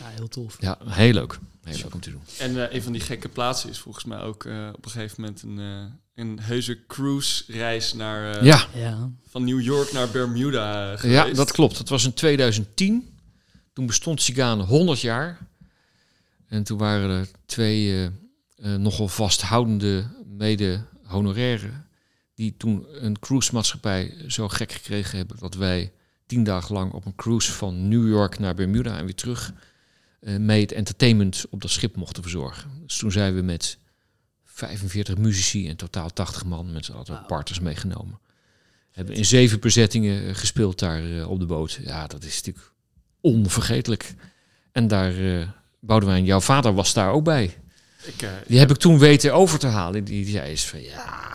[0.01, 0.57] Ja, heel tof.
[0.59, 1.39] Ja, heel leuk.
[1.63, 2.21] Heel leuk om te doen.
[2.39, 5.21] En eh, een van die gekke plaatsen is volgens mij ook eh, op een gegeven
[5.21, 10.09] moment een, eh, een heuse cruise reis naar, eh, ja, Ja, van New York naar
[10.09, 11.27] Bermuda geweest.
[11.27, 11.77] ja, dat klopt.
[11.77, 13.17] Dat was in 2010.
[13.73, 15.47] Toen bestond Sigane 100 jaar.
[16.47, 18.09] En toen waren er twee
[18.59, 21.87] nogal vasthoudende mede-honorairen...
[22.35, 25.37] die toen een cruisemaatschappij zo gek gekregen hebben...
[25.39, 25.91] dat wij
[26.25, 29.53] tien dagen lang op een cruise van New York naar Bermuda en weer terug...
[30.21, 32.71] eh, mee het entertainment op dat schip mochten verzorgen.
[32.85, 33.77] Dus toen zijn we met
[34.45, 36.71] 45 muzici en totaal 80 man...
[36.71, 38.19] met z'n allen partners meegenomen.
[38.91, 41.79] Hebben in zeven bezettingen eh, gespeeld daar eh, op de boot.
[41.83, 42.73] Ja, dat is natuurlijk
[43.21, 44.13] onvergetelijk.
[44.71, 45.47] En daar, eh
[45.83, 47.57] Boudewijn, jouw vader was daar ook bij.
[48.03, 50.03] Ik, eh, Die heb ik toen weten over te halen.
[50.03, 51.30] Die, die zei eens van, ja,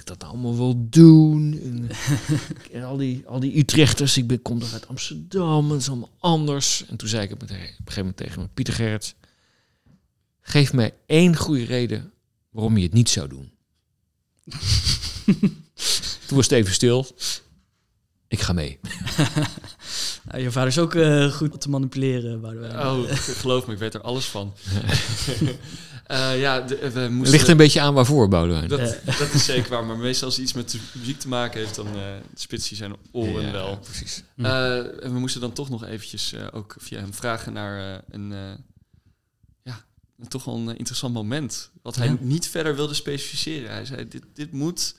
[0.00, 1.60] ik dat nou allemaal wel doen?
[1.64, 1.90] En,
[2.72, 6.10] en al, die, al die Utrechters, ik ben, kom er uit Amsterdam, het is allemaal
[6.18, 6.86] anders.
[6.86, 9.14] En toen zei ik op een gegeven moment tegen me, Pieter Gerrit,
[10.40, 12.12] geef mij één goede reden
[12.50, 13.52] waarom je het niet zou doen.
[16.26, 17.06] toen was het even stil.
[18.28, 18.78] Ik ga mee.
[20.24, 22.44] Nou, je vader is ook eh, goed te manipuleren.
[22.44, 24.54] Oh, geloof me, ik weet er alles van.
[26.10, 27.32] Eh, ja, de, we moesten...
[27.36, 28.68] ligt een beetje aan waarvoor, Boudewijn.
[28.68, 29.16] Dat, Ja.
[29.18, 31.74] dat is zeker waar, maar meestal als het iets met de muziek te maken heeft,
[31.74, 32.02] dan uh,
[32.34, 33.78] spitst hij zijn oren Ja, wel.
[33.78, 34.22] precies.
[34.34, 34.44] Hm.
[34.44, 38.02] Eh, en we moesten dan toch nog eventjes eh, ook via hem vragen naar eh,
[38.10, 38.38] een, eh,
[39.62, 39.84] ja,
[40.28, 41.70] toch wel een interessant moment.
[41.82, 42.16] Wat hij Ja.
[42.20, 43.70] niet verder wilde specificeren.
[43.70, 44.94] Hij zei, dit, dit moet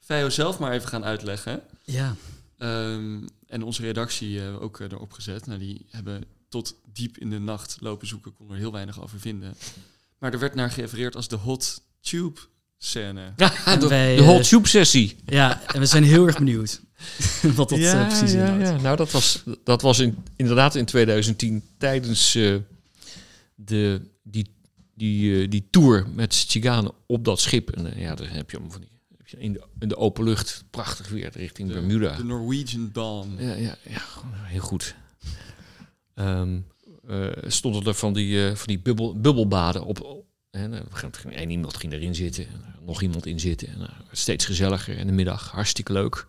[0.00, 1.60] Veo zelf maar even gaan uitleggen.
[1.84, 2.14] Ja,
[2.58, 5.46] Ehm, en onze redactie eh, ook eh, erop gezet.
[5.46, 9.20] Nou, die hebben tot diep in de nacht lopen zoeken, kon er heel weinig over
[9.20, 9.54] vinden.
[10.18, 12.40] Maar er werd naar gerefereerd als de hot tube
[12.78, 13.32] scène.
[13.36, 15.16] Ja, de, wij, de eh, hot soup sessie.
[15.26, 16.80] ja, en we zijn heel erg benieuwd
[17.56, 18.62] wat dat eh, precies ja, inhoudt.
[18.62, 18.80] ja.
[18.82, 22.56] Nou, dat was, dat was in, inderdaad in 2010 tijdens eh,
[23.54, 24.54] de, die,
[24.94, 27.70] die, eh, die tour met Chiganen op dat schip.
[27.70, 30.64] En eh, ja, daar heb je allemaal van die, in, de, in de open lucht,
[30.70, 32.16] prachtig weer, richting Bermuda.
[32.16, 33.36] De Norwegian Dawn.
[33.38, 34.94] Ja, ja, ja, gewoon heel goed.
[36.14, 36.58] Ehm eh,
[37.46, 40.24] stonden er van die, eh, van die bubbel, bubbelbaden op.
[40.50, 43.68] En, uh, ging, één iemand ging erin zitten, en nog iemand in zitten.
[43.68, 46.26] En, uh, steeds gezelliger in de middag, hartstikke leuk.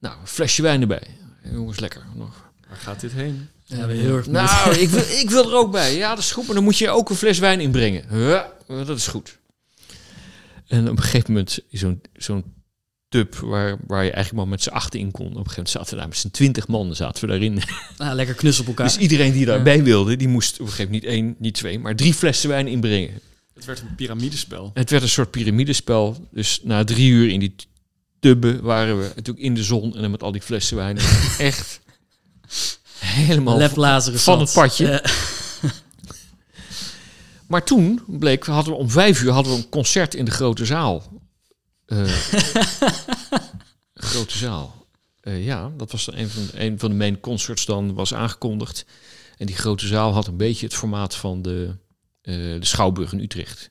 [0.00, 1.06] Nou, een flesje wijn erbij.
[1.52, 2.06] Jongens, lekker.
[2.14, 2.50] Nog.
[2.68, 3.48] Waar gaat dit heen?
[3.64, 4.26] Ja, heel erg.
[4.26, 5.96] Nou, ik wil, ik wil er ook bij.
[5.96, 8.18] Ja, dat is goed, maar dan moet je ook een fles wijn inbrengen.
[8.28, 9.38] Ja, dat is goed.
[10.66, 12.54] En op een gegeven moment is zo'n zo'n
[13.14, 15.26] tub waar, waar je eigenlijk maar met z'n achten in kon.
[15.26, 17.62] Op een gegeven moment zaten we daar met z'n twintig man zaten we daarin.
[17.98, 18.86] Ah, lekker knus op elkaar.
[18.86, 21.78] Dus iedereen die daarbij wilde, die moest op een gegeven moment niet één, niet twee,
[21.78, 23.20] maar drie flessen wijn inbrengen.
[23.54, 24.70] Het werd een piramidespel.
[24.74, 26.28] Het werd een soort piramidespel.
[26.30, 27.54] Dus na drie uur in die
[28.20, 30.98] tubben waren we natuurlijk in de zon en dan met al die flessen wijn.
[31.38, 31.80] Echt
[32.98, 34.46] helemaal Lef Lazarus van zat.
[34.46, 35.02] het padje.
[37.46, 40.64] Maar toen bleek, hadden we om vijf uur hadden we een concert in de grote
[40.64, 41.02] zaal.
[41.86, 42.04] Eh,
[43.94, 44.86] grote zaal.
[45.20, 48.86] Eh, ja, dat was een van, een van de main concerts dan was aangekondigd.
[49.36, 51.76] En die grote zaal had een beetje het formaat van de,
[52.22, 53.70] eh, de Schouwburg in Utrecht.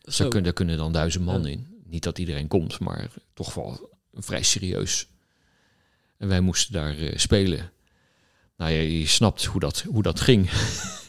[0.00, 1.48] Dus daar, kunnen, daar kunnen dan duizend man Ja.
[1.48, 1.66] in.
[1.84, 5.06] Niet dat iedereen komt, maar toch wel vrij serieus.
[6.16, 7.70] En wij moesten daar spelen.
[8.56, 10.50] Nou ja, je snapt hoe dat, hoe dat ging.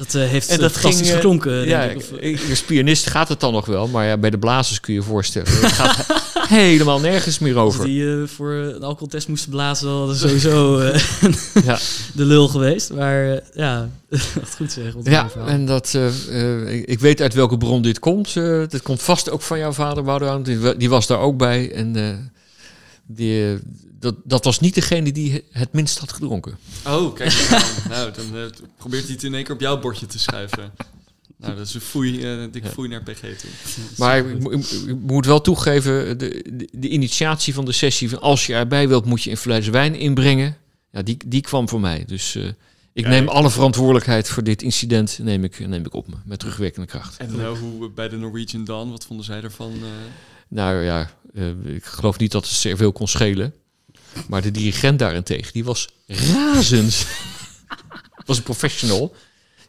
[0.00, 1.82] Dat eh, heeft En eh, dat fantastisch ging, eh, geklonken, denk ja,
[2.20, 2.48] ik.
[2.50, 5.06] Als pianist gaat het dan nog wel, maar ja, bij de blazers kun je je
[5.06, 5.48] voorstellen.
[5.52, 6.06] Het gaat
[6.48, 7.84] helemaal nergens meer over.
[7.84, 10.82] die eh, voor een alcoholtest moesten blazen, het sowieso
[11.64, 11.78] Ja.
[12.14, 12.92] de lul geweest.
[12.92, 14.94] Maar ja, wat goed zeg.
[15.02, 15.98] Ja, en dat,
[16.66, 18.34] ik, ik weet uit welke bron dit komt.
[18.68, 20.42] Dit komt vast ook van jouw vader, Boudewijn.
[20.42, 21.72] Die, die was daar ook bij.
[21.72, 22.32] En
[23.06, 23.58] die,
[24.00, 26.58] dat, dat was niet degene die het minst had gedronken.
[26.86, 27.48] Oh, kijk.
[27.88, 28.42] nou, dan eh,
[28.76, 30.72] probeert hij het in één keer op jouw bordje te schuiven.
[31.36, 32.74] Nou, dat is een foei, eh, een dikke Ja.
[32.74, 33.50] foei naar PG toe.
[33.96, 38.08] Maar ik, mo- ik- ik moet wel toegeven, de, de, de initiatie van de sessie...
[38.10, 40.56] van als je erbij wilt, moet je een fles wijn inbrengen.
[40.92, 42.04] Ja, die, die kwam voor mij.
[42.06, 42.44] Dus eh,
[42.92, 46.14] ik Ja, neem ik- alle verantwoordelijkheid voor dit incident neem ik, neem ik op me.
[46.24, 47.16] Met terugwerkende kracht.
[47.16, 49.72] En nou, hoe bij de Norwegian Dawn, wat vonden zij ervan?
[49.72, 49.78] eh?
[50.48, 51.10] Nou ja,
[51.64, 53.54] ik geloof niet dat het zeer veel kon schelen.
[54.28, 57.06] Maar de dirigent daarentegen, die was razend.
[58.26, 59.14] was een professional.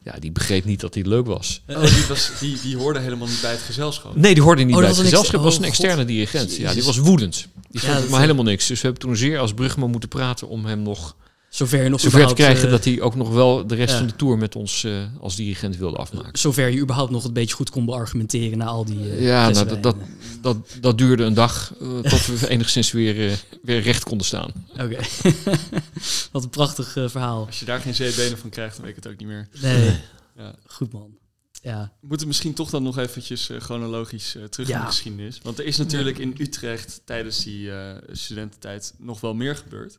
[0.03, 1.61] Ja, die begreep niet dat hij leuk was.
[1.67, 4.15] Oh, die, was, die, die hoorde helemaal niet bij het gezelschap.
[4.15, 5.33] Nee, die hoorde niet Oh, bij het gezelschap.
[5.35, 6.07] ex- was een oh, externe God.
[6.07, 6.55] dirigent.
[6.55, 7.47] Ja, die was woedend.
[7.69, 8.67] Die vond het maar helemaal niks.
[8.67, 11.15] Dus we hebben toen zeer als Brugman moeten praten om hem nog
[11.51, 13.97] zover je nog zover te krijgen eh, dat hij ook nog wel de rest ja.
[13.97, 16.39] van de tour met ons eh, als dirigent wilde afmaken.
[16.39, 19.67] zover je überhaupt nog een beetje goed kon beargumenteren na al die eh, Ja, nou,
[19.67, 19.95] dat, dat,
[20.41, 24.51] dat, dat duurde een dag tot we enigszins weer, eh, weer recht konden staan.
[24.73, 24.97] Oké.
[26.31, 27.45] Wat een prachtig verhaal.
[27.45, 29.47] Als je daar geen zeebenen van krijgt, dan weet ik het ook niet meer.
[29.61, 29.99] Nee,
[30.37, 30.55] Ja.
[30.67, 31.19] goed man.
[31.63, 34.79] Ja, We moeten misschien toch dan nog eventjes chronologisch terug in Ja.
[34.79, 35.39] de geschiedenis.
[35.43, 39.97] Want er is natuurlijk in Utrecht tijdens die eh, studententijd nog wel meer gebeurd.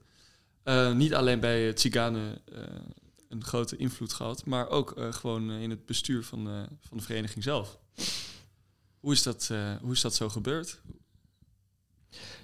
[0.62, 2.62] Eh, niet alleen bij uh, Tziganen eh,
[3.28, 7.44] een grote invloed gehad, maar ook eh, gewoon in het bestuur van, van de vereniging
[7.44, 7.78] zelf.
[9.00, 10.80] Hoe is dat, hoe is dat zo gebeurd?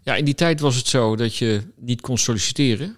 [0.03, 2.97] Ja, in die tijd was het zo dat je niet kon solliciteren,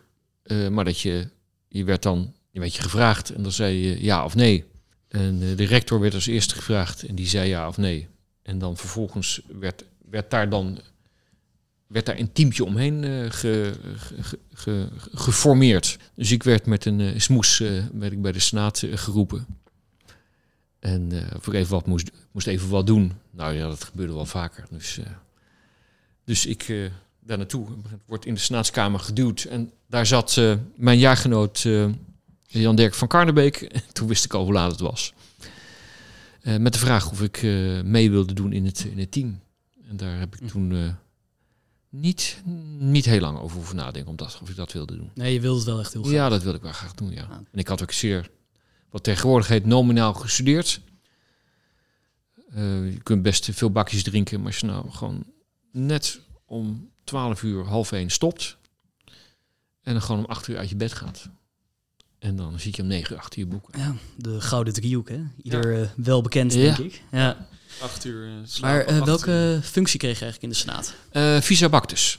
[0.71, 1.29] maar dat je,
[1.69, 4.65] je werd dan je werd je gevraagd en dan zei je ja of nee.
[5.09, 8.09] En de rector werd als eerste gevraagd en die zei ja of nee.
[8.43, 10.81] En dan vervolgens werd, werd daar dan
[11.91, 15.99] werd daar een teamtje omheen eh, ge, ge- ge- geformeerd.
[16.15, 19.47] Dus ik werd met een eh, smoes eh, werd ik bij de senaat geroepen.
[20.79, 23.13] En of ik even wat moest, moest even wat doen.
[23.31, 24.67] Nou ja, dat gebeurde wel vaker.
[24.71, 25.01] Dus,
[26.25, 27.67] dus ik daar naartoe
[28.07, 29.45] word in de senaatskamer geduwd.
[29.45, 30.41] En daar zat
[30.77, 31.89] mijn jaargenoot eh,
[32.43, 33.71] Jan Dirk van Karnebeek.
[33.93, 35.15] Toen wist ik al hoe laat het was.
[36.43, 37.43] Met de vraag of ik
[37.85, 39.41] mee wilde doen in het, in het team.
[39.91, 40.89] En daar heb ik toen eh,
[41.91, 42.43] niet,
[42.79, 45.11] niet heel lang over hoeven nadenken om dat, of ik dat wilde doen.
[45.15, 46.15] nee, je wilde het wel echt heel graag.
[46.15, 47.23] Ja, dat wilde ik wel graag doen, ja.
[47.23, 47.31] Ah.
[47.31, 48.31] En ik had ook zeer,
[48.91, 50.81] wat tegenwoordig heet, nominaal gestudeerd.
[52.51, 55.25] Eh, je kunt best veel bakjes drinken, maar als je nou gewoon
[55.73, 58.57] net om 12 uur, half één stopt...
[59.83, 61.31] en dan gewoon om 8 uur uit je bed gaat...
[62.21, 63.69] En dan zit je om negen uur achter je boek.
[63.77, 65.21] Ja, de gouden driehoek, hè?
[65.43, 66.61] Ieder eh, wel bekend, Ja.
[66.61, 67.03] denk ik.
[67.11, 67.47] Ja.
[67.83, 69.63] Acht uur eh, Maar slapen, eh, acht welke uur.
[69.63, 70.95] functie kreeg je eigenlijk in de Senaat?
[71.11, 72.19] Eh Visa Bactus.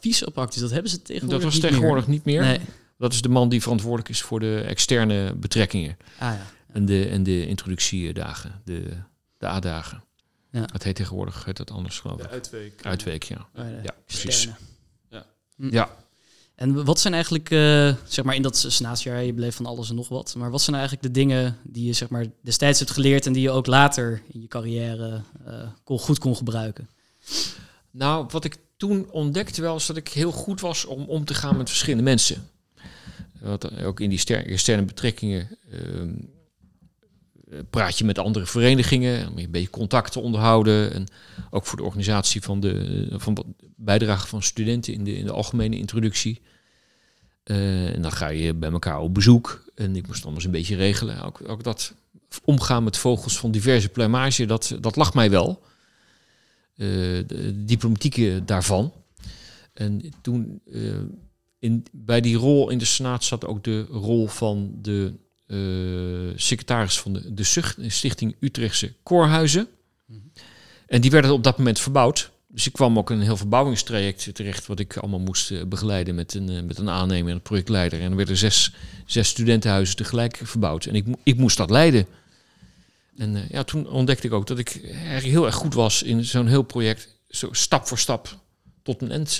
[0.00, 2.40] Vice-opactus, dat hebben ze tegenwoordig Dat was niet tegenwoordig niet meer.
[2.40, 2.60] Nee.
[2.98, 5.96] Dat is de man die verantwoordelijk is voor de externe betrekkingen.
[6.18, 6.46] Ah ja.
[6.72, 8.96] En de, en de introductiedagen, de,
[9.38, 10.04] de A-dagen.
[10.50, 10.64] Ja.
[10.72, 12.86] Het heet tegenwoordig heet dat anders, geloof De uitweek.
[12.86, 13.48] Uitweek, ja.
[13.54, 14.24] Ja, precies.
[14.24, 14.56] externe.
[15.10, 15.24] Ja.
[15.56, 15.72] Hm.
[15.74, 15.90] Ja.
[16.62, 19.94] En wat zijn eigenlijk, eh, zeg maar, in dat senaatsjaar, je bleef van alles en
[19.94, 20.34] nog wat.
[20.38, 23.32] Maar wat zijn nou eigenlijk de dingen die je, zeg maar, destijds hebt geleerd en
[23.32, 26.88] die je ook later in je carrière eh, kon, goed kon gebruiken?
[27.90, 31.34] Nou, wat ik toen ontdekte wel, is dat ik heel goed was om om te
[31.34, 32.48] gaan met verschillende mensen.
[33.40, 36.10] Wat ook in die externe betrekkingen ehm,
[37.50, 40.92] eh, praat je met andere verenigingen, om een beetje contact te onderhouden.
[40.92, 41.06] En
[41.50, 45.76] ook voor de organisatie van de van bijdrage van studenten in de, in de algemene
[45.76, 46.40] introductie.
[47.42, 49.64] Eh, en dan ga je bij elkaar op bezoek.
[49.74, 51.22] En ik moest anders een beetje regelen.
[51.22, 51.94] Ook, ook dat
[52.44, 55.62] omgaan met vogels van diverse pluimage, dat, dat lag mij wel.
[56.76, 56.86] Eh,
[57.26, 58.92] de diplomatieke daarvan.
[59.72, 60.80] En toen eh,
[61.58, 65.20] in, bij die rol in de Senaat zat ook de rol van de
[66.36, 69.68] secretaris van de, de Stichting Utrechtse Koorhuizen.
[70.06, 70.18] Mhm.
[70.86, 72.30] En die werden op dat moment verbouwd.
[72.52, 76.14] Dus ik kwam ook in een heel verbouwingstraject terecht, wat ik allemaal moest eh, begeleiden
[76.14, 78.00] met een, eh, met een aannemer en een projectleider.
[78.00, 78.74] En er werden zes,
[79.06, 80.84] zes studentenhuizen tegelijk verbouwd.
[80.84, 82.06] En ik, ik moest dat leiden.
[83.16, 86.24] En eh, ja, toen ontdekte ik ook dat ik eigenlijk heel erg goed was in
[86.24, 88.38] zo'n heel project, zo stap voor stap
[88.82, 89.36] tot een eind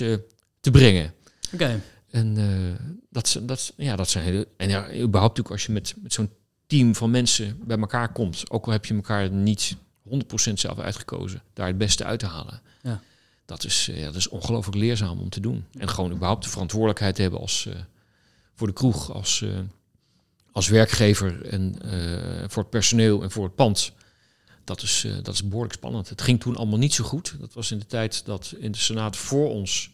[0.61, 1.13] te brengen.
[1.53, 1.81] Oké.
[2.13, 4.47] En eh, dat, dat, ja, dat zijn hele.
[4.57, 6.29] En ja, überhaupt ook als je met, met zo'n
[6.67, 9.75] team van mensen bij elkaar komt, ook al heb je elkaar niet
[10.09, 12.61] 100% zelf uitgekozen, daar het beste uit te halen.
[12.81, 13.01] Ja.
[13.45, 15.65] Dat is, eh, ja, dat is ongelooflijk leerzaam om te doen.
[15.77, 17.75] En gewoon überhaupt de verantwoordelijkheid hebben als, eh,
[18.55, 19.59] voor de kroeg, als, eh,
[20.51, 21.75] als werkgever en
[22.49, 23.91] voor het personeel en voor het pand.
[24.63, 26.09] Dat is, dat is behoorlijk spannend.
[26.09, 27.35] Het ging toen allemaal niet zo goed.
[27.39, 29.91] Dat was in de tijd dat in de Senaat voor ons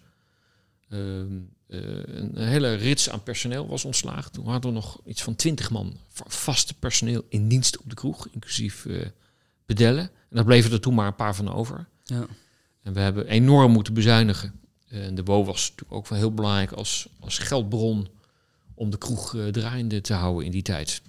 [0.90, 4.32] ehm, eh, een hele rits aan personeel was ontslagen.
[4.32, 7.96] Toen hadden we nog iets van twintig man va- vaste personeel in dienst op de
[7.96, 8.86] kroeg, inclusief
[9.76, 10.04] pedellen.
[10.04, 11.88] En daar bleven er toen maar een paar van over.
[12.04, 12.26] Ja.
[12.84, 14.54] En we hebben enorm moeten bezuinigen.
[14.88, 18.08] En de WO was natuurlijk ook wel heel belangrijk als, als geldbron
[18.74, 21.02] om de kroeg eh, draaiende te houden in die tijd.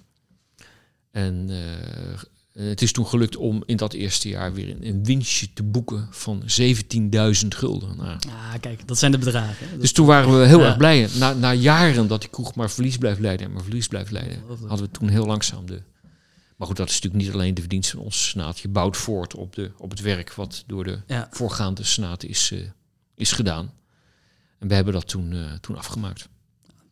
[1.11, 5.47] En eh, het is toen gelukt om in dat eerste jaar weer een, een winstje
[5.53, 7.97] te boeken van 17.000 gulden.
[7.97, 9.65] Nou, Ah, kijk, dat zijn de bedragen.
[9.65, 9.71] hè.
[9.71, 10.65] Dat- dus toen waren we heel Ja.
[10.65, 11.09] erg blij.
[11.19, 14.43] Na, na jaren dat die kroeg maar verlies blijft leiden en maar verlies blijft leiden,
[14.67, 15.81] hadden we toen heel langzaam de.
[16.61, 18.59] Maar goed, dat is natuurlijk niet alleen de verdienst van onze senaat.
[18.59, 21.27] Je bouwt voort op, de, op het werk wat door de ja.
[21.31, 22.59] voorgaande senaat is, eh,
[23.15, 23.71] is gedaan.
[24.59, 26.29] En we hebben dat toen, eh, toen afgemaakt.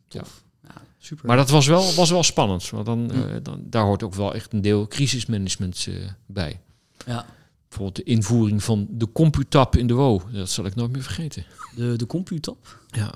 [0.08, 0.42] Tof.
[0.62, 1.26] Ja, super.
[1.26, 2.70] Maar dat was wel, was wel spannend.
[2.70, 3.20] Want dan, Hm.
[3.22, 5.88] eh, dan, daar hoort ook wel echt een deel crisismanagement
[6.26, 6.60] bij.
[7.06, 7.26] ja.
[7.68, 10.22] Bijvoorbeeld de invoering van de computap in de WO.
[10.32, 11.44] Dat zal ik nooit meer vergeten.
[11.76, 12.78] De, de computop.
[12.88, 13.14] Ja.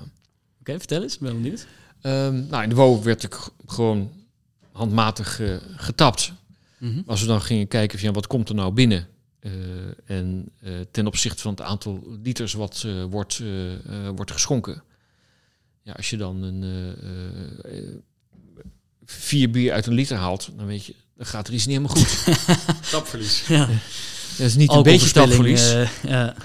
[0.59, 1.17] Oké, vertel eens.
[1.17, 1.67] Ben benieuwd.
[2.01, 4.11] Ehm, nou, in de WO werd ik gewoon
[4.71, 5.55] handmatig eh,
[6.79, 7.01] Mhm.
[7.05, 9.07] Als we dan gingen kijken van ja, wat komt er nou binnen?
[9.39, 9.51] Eh,
[10.05, 13.79] en eh, ten opzichte van het aantal liters wat eh, wordt, eh, eh,
[14.15, 14.83] wordt geschonken.
[15.83, 17.95] Ja, als je dan een eh, eh,
[19.05, 21.95] vier bier uit een liter haalt, dan weet je, dan gaat er iets niet helemaal
[22.03, 22.25] goed.
[22.91, 23.47] Tapverlies.
[23.47, 23.67] Ja.
[24.37, 25.71] Dat is niet een beetje Alcoholverspilling, tapverlies.
[26.03, 26.35] eh, ja.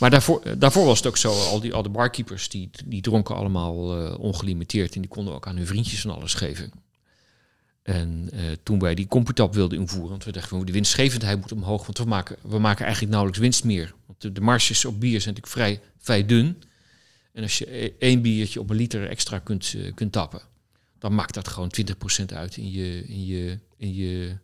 [0.00, 3.36] Maar daarvoor, daarvoor was het ook zo, al die, al de barkeepers, die, die dronken
[3.36, 4.94] allemaal eh, ongelimiteerd.
[4.94, 6.70] En die konden ook aan hun vriendjes van alles geven.
[7.86, 11.86] En eh, toen wij die computap wilden invoeren, want we dachten, de winstgevendheid moet omhoog.
[11.86, 13.94] Want we maken, we maken eigenlijk nauwelijks winst meer.
[14.06, 16.62] Want de, de marges op bier zijn natuurlijk vrij, vrij dun.
[17.32, 20.40] En als je e- één biertje op een liter extra kunt, eh, kunt tappen,
[20.98, 24.36] dan maakt dat gewoon 20% uit in je, in, je, in, je,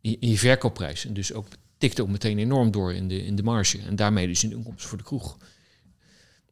[0.00, 1.06] in, je, verkoopprijs.
[1.06, 1.46] En dus ook
[1.78, 3.78] tikt ook meteen enorm door in de, in de marge.
[3.78, 5.36] En daarmee dus in de inkomsten voor de kroeg.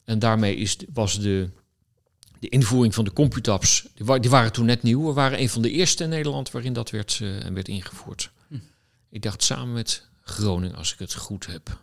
[0.03, 1.49] En daarmee is, was de,
[2.39, 5.05] de invoering van de computaps, die, wa- die waren toen net nieuw.
[5.07, 8.31] We waren een van de eerste in Nederland waarin dat werd, eh, werd ingevoerd.
[8.47, 8.55] Hm.
[9.09, 11.79] Ik dacht samen met Groningen, als ik het goed heb.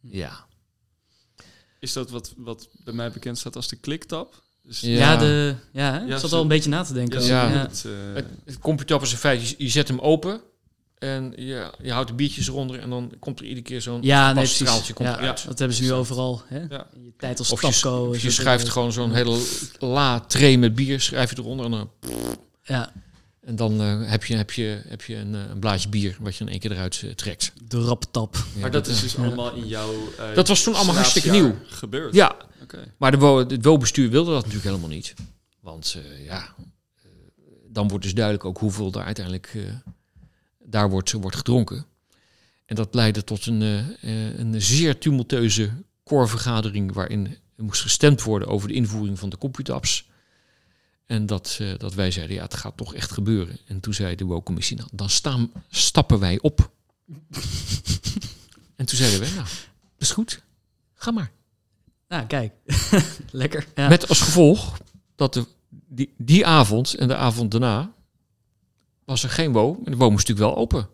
[0.00, 0.44] Ja.
[1.80, 4.42] Is dat wat, wat bij mij bekend staat als de kliktap?
[4.62, 4.88] Dus, Ja.
[4.88, 6.14] Ja, de, ja hè?
[6.14, 7.22] ik zat al een beetje na te denken.
[7.22, 7.56] Ja, over.
[7.56, 7.62] Ja.
[7.62, 10.40] Het, eh, Het, het computap is in feite, je, je zet hem open
[10.98, 14.32] en je, je houdt de biertjes eronder en dan komt er iedere keer zo'n Ja,
[14.32, 15.44] nee, straaltje komt Ja, eruit.
[15.46, 16.42] Dat hebben ze nu overal.
[16.46, 16.58] Hè?
[16.68, 16.86] Ja.
[16.94, 18.06] In je tijd als Of je, tapco.
[18.08, 19.46] of is je schuift gewoon zo'n hele
[19.78, 21.90] la tray met bier, schrijf je eronder en dan,
[22.62, 22.92] Ja,
[23.40, 26.36] en dan eh, heb je, heb je, heb je een, eh, een blaadje bier wat
[26.36, 27.52] je in één keer eruit eh, trekt.
[27.68, 28.34] de raptap.
[28.54, 29.22] Ja, maar dat is dus Ja.
[29.24, 29.92] allemaal in jouw...
[30.18, 31.54] eh, Dat was toen allemaal hartstikke nieuw.
[31.66, 32.14] Gebeurd?
[32.14, 32.92] Ja, Oké.
[32.96, 35.14] maar de WO, het WO-bestuur wilde dat natuurlijk helemaal niet.
[35.60, 36.54] Want eh, ja,
[37.68, 39.62] dan wordt dus duidelijk ook hoeveel er uiteindelijk eh,
[40.66, 41.86] daar wordt, wordt gedronken.
[42.66, 47.26] En dat leidde tot een, eh, eh, een zeer tumultueuze koorvergadering waarin
[47.56, 50.08] er moest gestemd worden over de invoering van de computabs.
[51.06, 53.58] En dat, eh, dat wij zeiden, ja, het gaat toch echt gebeuren.
[53.66, 56.70] En toen zei de WO-commissie, nou, dan staan, stappen wij op.
[58.76, 59.46] en toen zeiden wij, nou,
[59.98, 60.42] is goed,
[60.94, 61.30] ga maar.
[62.08, 62.52] Nou, kijk.
[63.30, 63.66] Lekker.
[63.74, 63.88] Ja.
[63.88, 64.78] Met als gevolg
[65.14, 67.94] dat de, die, die avond en de avond daarna
[69.06, 69.80] was er geen WO.
[69.84, 70.88] En de WO moest natuurlijk wel open.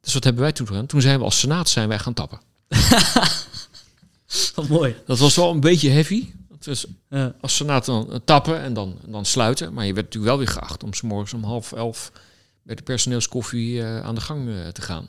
[0.00, 0.86] Dus wat hebben wij toen gedaan?
[0.86, 2.40] Toen zijn we als senaat zijn wij gaan tappen.
[4.54, 4.96] Wat mooi.
[5.06, 6.32] Dat was wel een beetje heavy.
[7.08, 7.34] Ja.
[7.40, 9.72] als senaat dan eh, tappen en dan, dan sluiten.
[9.72, 12.12] Maar je werd natuurlijk wel weer geacht om 's morgens om half elf
[12.68, 15.08] bij de personeelskoffie eh, aan de gang eh, te gaan.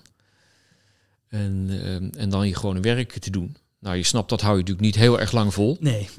[1.29, 3.55] En, eh, en dan je gewone werk te doen.
[3.79, 5.77] Nou, je snapt, dat hou je natuurlijk niet heel erg lang vol.
[5.79, 6.09] Nee.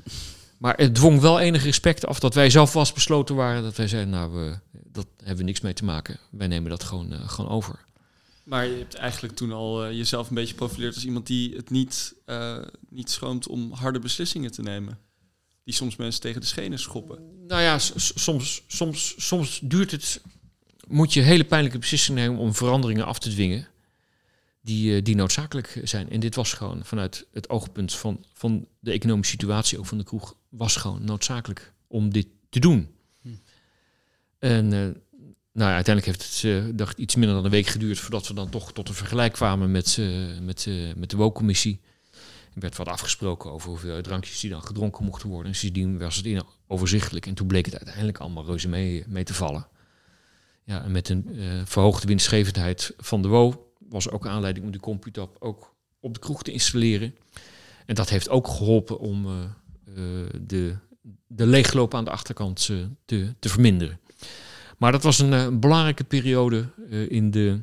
[0.59, 3.63] Maar het dwong wel enig respect af dat wij zelf vast besloten waren.
[3.63, 4.59] Dat wij zeiden, nou, we,
[4.93, 6.19] dat hebben we niks mee te maken.
[6.31, 7.85] Wij nemen dat gewoon, eh, gewoon over.
[8.45, 11.71] Maar je hebt eigenlijk toen al eh, jezelf een beetje geprofileerd als iemand die het
[11.71, 14.99] niet, eh, niet schroomt om harde beslissingen te nemen.
[15.65, 17.19] Die soms mensen tegen de schenen schoppen.
[17.47, 20.23] Nou ja, soms, soms, soms duurt het.
[20.89, 23.69] Moet je hele pijnlijke beslissingen nemen om veranderingen af te dwingen.
[24.63, 26.11] Die, die noodzakelijk zijn.
[26.11, 30.05] En dit was gewoon vanuit het oogpunt van, van de economische situatie, ook van de
[30.05, 32.89] kroeg, was gewoon noodzakelijk om dit te doen.
[34.41, 34.79] En eh,
[35.53, 38.49] nou uiteindelijk heeft het eh, dacht, iets minder dan een week geduurd voordat we dan
[38.49, 39.99] toch tot een vergelijk kwamen met,
[40.43, 41.81] met, met de WO-commissie.
[42.55, 45.53] Er werd wat afgesproken over hoeveel drankjes die dan gedronken mochten worden.
[45.53, 47.27] En sindsdien was het in overzichtelijk.
[47.27, 49.67] En toen bleek het uiteindelijk allemaal reuze mee, mee te vallen.
[50.65, 54.81] Ja, en met een eh, verhoogde winstgevendheid van de WO was ook aanleiding om die
[54.81, 57.15] Computap ook op de kroeg te installeren.
[57.87, 59.27] En dat heeft ook geholpen om
[60.47, 60.77] de,
[61.27, 62.67] de leegloop aan de achterkant
[63.05, 64.01] te, te verminderen.
[64.81, 67.61] Maar dat was een, eh, een belangrijke periode eh, in de,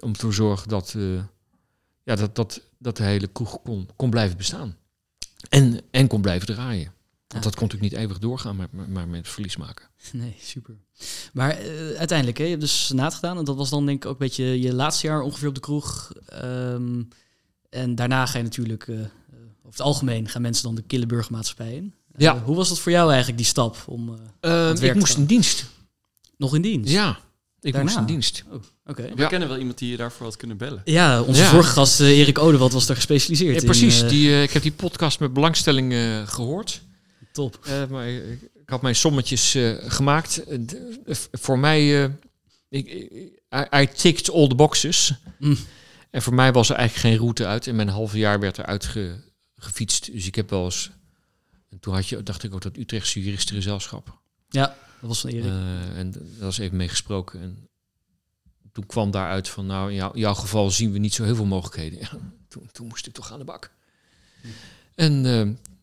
[0.00, 1.14] om te zorgen dat, eh,
[2.02, 4.76] ja, dat, dat, dat de hele kroeg kon, kon blijven bestaan.
[5.48, 6.92] En, en kon blijven draaien.
[7.28, 9.86] Want dat kon natuurlijk niet eeuwig doorgaan, maar, maar, met verlies maken.
[10.12, 10.74] Nee, super.
[11.32, 11.56] Maar
[11.96, 13.38] uiteindelijk, hè, je hebt dus senaat gedaan.
[13.38, 15.60] En dat was dan denk ik ook een beetje je laatste jaar ongeveer op de
[15.60, 16.12] kroeg.
[16.26, 17.02] Ehm,
[17.70, 18.94] en daarna ga je natuurlijk, eh,
[19.58, 21.94] over het algemeen, gaan mensen dan de kille burgermaatschappij in.
[22.16, 22.42] Ja.
[22.42, 25.66] hoe was dat voor jou eigenlijk, die stap om eh, Ehm, ik moest in dienst.
[26.36, 26.90] Nog in dienst?
[26.92, 27.18] Ja,
[27.60, 27.82] ik Daarna?
[27.90, 28.44] moest in dienst.
[28.50, 29.02] Oh, oké.
[29.02, 29.26] We Ja.
[29.28, 30.82] kennen wel iemand die je daarvoor had kunnen bellen.
[30.84, 31.48] Ja, onze Ja.
[31.48, 33.66] vorige gast eh, Erik Odewald was daar gespecialiseerd Ja, in.
[33.66, 34.02] precies.
[34.02, 36.82] eh, die, eh, ik heb die podcast met belangstelling eh, gehoord.
[37.32, 37.58] top.
[37.66, 38.22] Eh, maar ik,
[38.54, 40.42] ik had mijn sommetjes eh, gemaakt.
[41.32, 42.10] Voor mij, eh,
[42.68, 42.86] ik,
[43.54, 45.14] I, I ticked all the boxes.
[45.38, 45.56] Mm.
[46.10, 47.66] En voor mij was er eigenlijk geen route uit.
[47.66, 49.14] En mijn halve jaar werd eruit ge,
[49.56, 50.12] gefietst.
[50.12, 50.90] Dus ik heb wel eens...
[51.70, 54.18] En toen had je, dacht ik ook dat Utrechtse juristengezelschap.
[54.48, 54.76] Ja,
[55.08, 55.44] was van Erik.
[55.44, 57.40] Eh, en daar was even mee gesproken.
[57.40, 57.68] En
[58.72, 61.34] toen kwam daaruit van, nou, in, jou- in jouw geval zien we niet zo heel
[61.36, 61.98] veel mogelijkheden.
[61.98, 62.10] Ja,
[62.48, 63.70] toen, toen moest ik toch aan de bak.
[64.94, 65.40] En eh,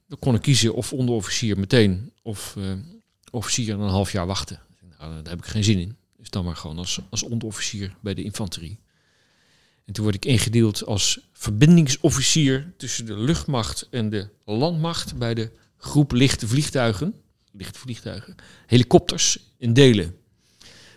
[0.08, 2.74] dan kon ik kiezen of onderofficier meteen of eh,
[3.32, 4.60] officier en een half jaar wachten.
[4.98, 5.96] Nou, daar heb ik geen zin in.
[6.18, 8.80] Dus dan maar gewoon als, als onderofficier bij de infanterie.
[9.86, 15.52] En toen word ik ingedeeld als verbindingsofficier tussen de luchtmacht en de landmacht bij de
[15.78, 17.22] groep lichte vliegtuigen.
[17.52, 18.36] Lichte vliegtuigen.
[18.66, 20.16] Helikopters in delen.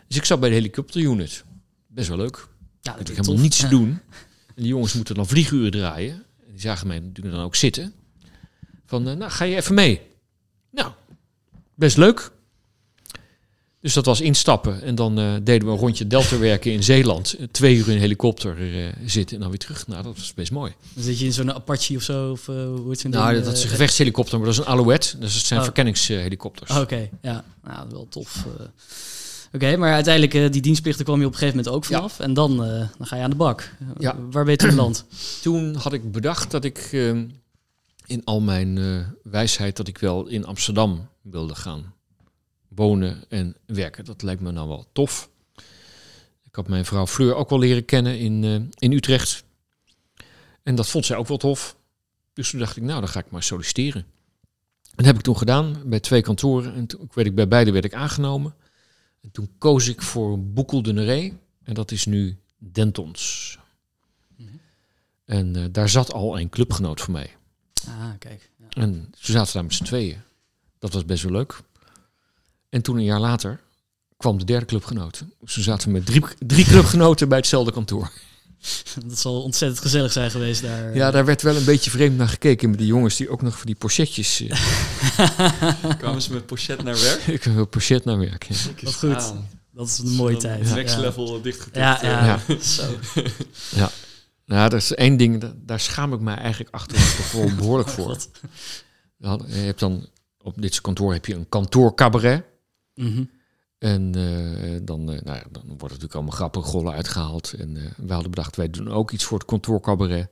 [0.08, 1.44] Dus ik zat bij de helikopterunit.
[1.86, 2.48] Best wel leuk.
[2.80, 3.42] ja, Ik dat is helemaal tof.
[3.42, 3.88] niets te doen.
[4.46, 6.14] En die jongens moeten dan vlieguren draaien.
[6.46, 7.92] En die zagen mij natuurlijk dan ook zitten.
[8.86, 10.00] Van, eh, nou, ga je even mee?
[10.70, 10.92] Nou,
[11.74, 12.30] best leuk.
[13.84, 14.82] Dus dat was instappen.
[14.82, 17.32] En dan eh, deden we een rondje delta werken in Zeeland.
[17.38, 19.86] Eh, Twee uur in een helikopter eh, zitten en dan weer terug.
[19.86, 20.72] Nou, dat was best mooi.
[20.94, 23.44] Dan zit je in zo'n Apache of zo, of eh, hoe heet zo'n Nou, ding?
[23.44, 25.18] dat is een gevechtshelikopter, maar dat is een Alouette.
[25.18, 25.64] Dus het zijn Oh.
[25.64, 26.70] verkenningshelikopters.
[26.70, 27.44] Oh, Oké, ja.
[27.64, 28.46] Nou, wel tof.
[29.52, 31.96] Oké, maar uiteindelijk, die dienstplichten kwam je op een gegeven moment ook Ja.
[31.96, 32.20] vanaf.
[32.20, 32.56] En dan,
[32.98, 33.72] dan ga je aan de bak.
[33.98, 34.16] Ja.
[34.30, 35.04] Waar ben je toen beland?
[35.42, 37.08] Toen had ik bedacht dat ik eh,
[38.06, 38.78] in al mijn
[39.22, 41.93] wijsheid dat ik wel in Amsterdam wilde gaan
[42.74, 44.04] wonen en werken.
[44.04, 45.30] Dat lijkt me nou wel tof.
[46.42, 49.44] Ik had mijn vrouw Fleur ook wel leren kennen in, eh, in Utrecht.
[50.62, 51.76] En dat vond zij ook wel tof.
[52.32, 54.02] Dus toen dacht ik, nou, dan ga ik maar solliciteren.
[54.82, 56.74] En dat heb ik toen gedaan bij twee kantoren.
[56.74, 58.54] En toen werd ik bij beide werd ik aangenomen.
[59.22, 61.32] En toen koos ik voor Boekel de Neré.
[61.62, 63.58] En dat is nu Dentons.
[65.24, 67.36] En eh, daar zat al een clubgenoot van mij.
[67.86, 68.50] Ah, kijk.
[68.56, 68.68] Ja.
[68.68, 70.20] En toen zaten daar met z'n tweeën.
[70.78, 71.60] Dat was best wel leuk.
[72.74, 73.60] En toen een jaar later
[74.16, 75.22] kwam de derde clubgenoot.
[75.40, 78.10] Dus toen zaten we met drie, drie clubgenoten bij hetzelfde kantoor.
[79.06, 80.94] Dat zal ontzettend gezellig zijn geweest daar.
[80.94, 83.56] Ja, daar werd wel een beetje vreemd naar gekeken met die jongens die ook nog
[83.56, 84.40] voor die pochetjes...
[84.40, 84.58] eh,
[85.98, 87.26] Kwamen ze met pochet naar werk?
[87.26, 88.42] ik wil pochet naar werk.
[88.48, 88.54] ja.
[88.82, 89.14] Wat goed.
[89.16, 89.48] aan.
[89.72, 90.74] Dat is een mooie tijd.
[90.74, 91.00] Next ja.
[91.00, 91.76] level dichtgetikt.
[91.76, 92.08] Ja, eh.
[92.10, 92.40] ja.
[92.48, 92.60] Ja.
[92.60, 92.82] Zo.
[94.46, 97.88] Nou, dat is één ding, da- daar schaam ik me eigenlijk achteraf toch wel behoorlijk
[97.88, 98.08] voor.
[98.08, 100.08] Had- je hebt dan,
[100.42, 102.44] op dit kantoor heb je een kantoorcabaret.
[102.94, 103.24] Mhm.
[103.78, 107.52] En eh, dan, eh, nou ja, dan wordt er natuurlijk allemaal grappige rollen uitgehaald.
[107.52, 110.28] En eh we hadden bedacht, wij doen ook iets voor het kantoorcabaret.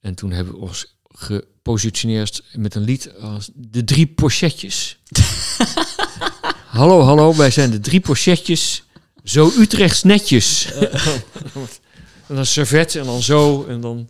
[0.00, 4.98] En toen hebben we ons gepositioneerd met een lied als De Drie Pochetjes.
[6.78, 8.84] hallo, hallo, wij zijn de Drie Pochetjes.
[9.24, 10.72] Zo Utrechts netjes.
[12.28, 13.64] en dan servet en dan zo.
[13.64, 14.08] En dan,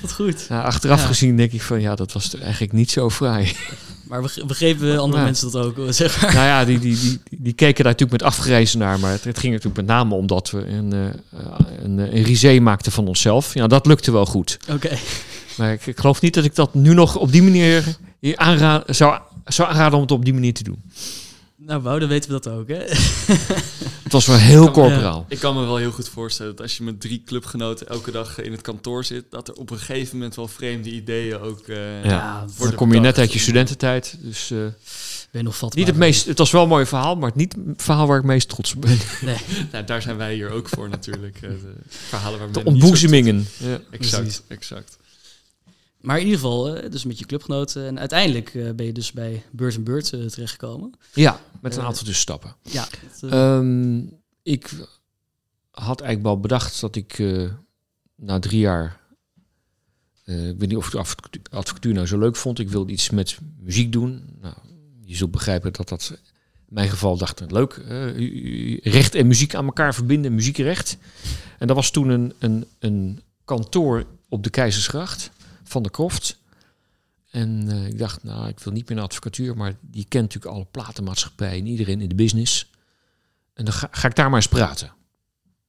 [0.00, 0.46] Wat goed.
[0.48, 1.06] nou, achteraf Ja.
[1.06, 3.56] gezien denk ik van, ja, dat was eigenlijk niet zo fraai.
[4.10, 5.24] Maar begrepen andere Ja.
[5.24, 5.92] mensen dat ook?
[5.92, 6.34] Zeg maar.
[6.34, 9.00] nou ja, die, die, die, die keken daar natuurlijk met afgerezen naar.
[9.00, 10.98] Maar het, het ging natuurlijk met name omdat we een, eh,
[11.82, 13.54] een, eh, een risé maakten van onszelf.
[13.54, 14.58] Ja, dat lukte wel goed.
[14.70, 14.96] Oké.
[15.56, 17.84] Maar ik, ik geloof niet dat ik dat nu nog op die manier
[18.86, 20.82] zou, zou aanraden om het op die manier te doen.
[21.70, 22.76] Nou, Wou, dan weten we dat ook, hè?
[24.02, 25.26] Het was wel heel Kan- corporaal.
[25.28, 28.40] Ik kan me wel heel goed voorstellen dat als je met drie clubgenoten elke dag
[28.40, 31.68] in het kantoor zit, dat er op een gegeven moment wel vreemde ideeën ook.
[31.68, 32.44] eh, Ja.
[32.58, 34.16] Dan kom je net uit je studententijd.
[34.20, 34.72] Dus eh, ben
[35.30, 35.78] je nog vatbaar.
[35.78, 36.26] niet het meest.
[36.26, 38.74] Het was wel een mooi verhaal, maar het niet het verhaal waar ik meest trots
[38.74, 38.98] op ben.
[39.20, 39.36] Nee,
[39.72, 41.34] Nou, daar zijn wij hier ook voor natuurlijk.
[41.36, 43.46] eh, de verhalen waar De ontboezemingen.
[43.56, 43.78] Ja.
[43.90, 44.42] Exact, Precies.
[44.48, 44.98] exact.
[46.00, 47.86] Maar in ieder geval, eh, dus met je clubgenoten.
[47.86, 50.92] En uiteindelijk eh, ben je dus bij Beurt en Beurt eh, terechtgekomen.
[51.14, 52.54] ja, met een aantal tussenstappen.
[52.62, 52.88] Ja.
[53.20, 53.98] dat, eh, Ehm,
[54.42, 54.70] ik
[55.70, 57.22] had eigenlijk wel bedacht dat ik
[58.16, 58.98] na drie jaar.
[60.24, 62.58] ik weet niet of ik de advocatuur, nou zo leuk vond.
[62.58, 64.36] Ik wilde iets met muziek doen.
[64.40, 64.54] Nou,
[65.04, 66.10] je zult begrijpen dat dat
[66.54, 67.82] in mijn geval dacht ik leuk.
[68.82, 70.96] recht en muziek aan elkaar verbinden, muziekrecht.
[71.58, 75.30] En dat was toen een, een, een kantoor op de Keizersgracht
[75.70, 76.38] van de Kroft.
[77.30, 80.54] En eh, ik dacht, nou, ik wil niet meer naar advocatuur, maar die kent natuurlijk
[80.54, 82.70] alle platenmaatschappijen en iedereen in de business.
[83.54, 84.92] En dan ga, ik daar maar eens praten.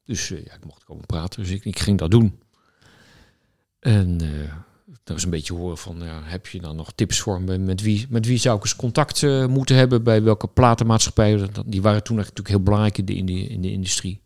[0.06, 2.40] Dus eh, ja, ik mocht komen praten, dus ik, ik ging dat doen.
[3.80, 4.54] En eh
[5.04, 7.58] dat was een beetje horen van, ja, heb je dan nog tips voor me?
[7.58, 10.04] Met wie, met wie zou ik eens contact moeten hebben?
[10.04, 11.50] Bij welke platenmaatschappijen?
[11.66, 14.22] Die waren toen natuurlijk heel belangrijk in de, in de, in de industrie.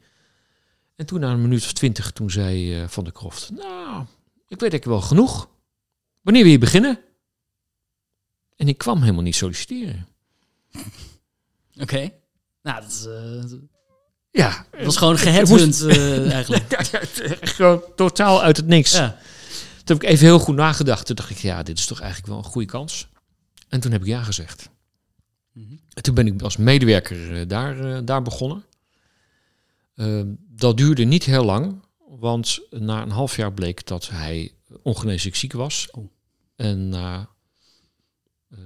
[0.96, 3.52] En toen na een minuut of twintig, toen zei Van der Kroft...
[3.52, 4.02] Nou,
[4.48, 5.50] ik weet eigenlijk wel genoeg.
[6.26, 7.00] Wanneer wil je beginnen?
[8.56, 10.08] En ik kwam helemaal niet solliciteren.
[11.84, 12.12] Oké.
[12.62, 13.60] Nou, dat, is, eh,
[14.32, 16.72] Ja, dat was gewoon geheadhunt eh eigenlijk.
[16.92, 17.00] Ja,
[17.42, 18.92] gewoon totaal uit het niks.
[18.92, 19.10] Ja.
[19.84, 21.06] Toen heb ik even heel goed nagedacht.
[21.06, 23.08] Toen dacht ik, ja, dit is toch eigenlijk wel een goede kans.
[23.70, 24.70] En toen heb ik ja gezegd.
[25.52, 25.76] Mhm.
[25.94, 28.66] En toen ben ik als medewerker eh, daar, daar begonnen.
[29.96, 35.36] Eh, dat duurde niet heel lang, want na een half jaar bleek dat hij ongeneeslijk
[35.36, 35.88] ziek was.
[35.92, 36.14] Oh.
[36.56, 37.30] En na
[38.50, 38.58] eh,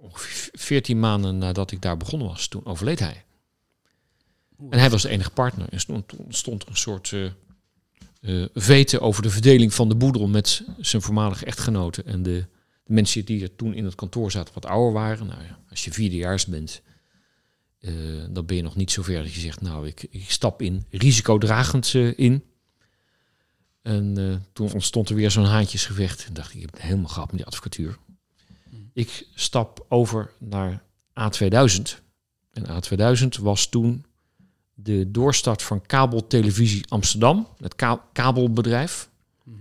[0.00, 3.24] ongeveer 14 maanden nadat ik daar begonnen was, toen overleed hij.
[4.70, 5.68] En hij was de enige partner.
[5.68, 7.12] En stond, toen stond er een soort
[8.20, 12.06] eh, veten over de verdeling van de boedel met zijn voormalige echtgenoten.
[12.06, 12.46] En de,
[12.84, 15.26] de mensen die er toen in het kantoor zaten wat ouder waren.
[15.26, 16.82] Nou ja, als je vierdejaars bent,
[18.30, 21.94] dan ben je nog niet zover dat je zegt, nou, ik, ik stap in risicodragend
[22.16, 22.44] in.
[23.82, 26.24] En eh, toen ontstond er weer zo'n haantjesgevecht.
[26.26, 27.98] En dacht ik, ik heb helemaal gehad met die advocatuur.
[28.92, 30.82] Ik stap over naar
[31.20, 31.98] A2000.
[32.52, 34.04] En A2000 was toen
[34.74, 39.10] de doorstart van kabeltelevisie Amsterdam, het ka- kabelbedrijf.
[39.44, 39.56] Mhm.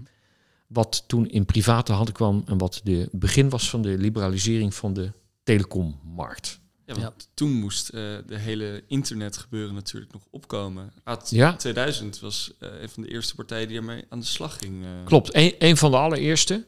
[0.67, 4.93] Wat toen in private handen kwam en wat de begin was van de liberalisering van
[4.93, 5.11] de
[5.43, 6.58] telecommarkt.
[6.95, 7.29] Ja, want Ja.
[7.33, 10.93] toen moest eh, de hele internet gebeuren natuurlijk nog opkomen.
[11.03, 11.55] AT Ja.
[11.55, 14.83] 2000 was eh, een van de eerste partijen die ermee aan de slag ging.
[14.85, 15.05] eh.
[15.05, 16.67] Klopt, een, een van de allereerste.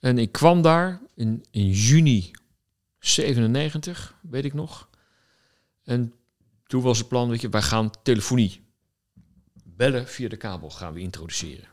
[0.00, 2.30] En ik kwam daar in, in juni
[2.98, 4.88] 97, weet ik nog.
[5.84, 6.12] En
[6.66, 8.64] toen was het plan, weet je, wij gaan telefonie.
[9.64, 11.68] Bellen via de kabel gaan we introduceren.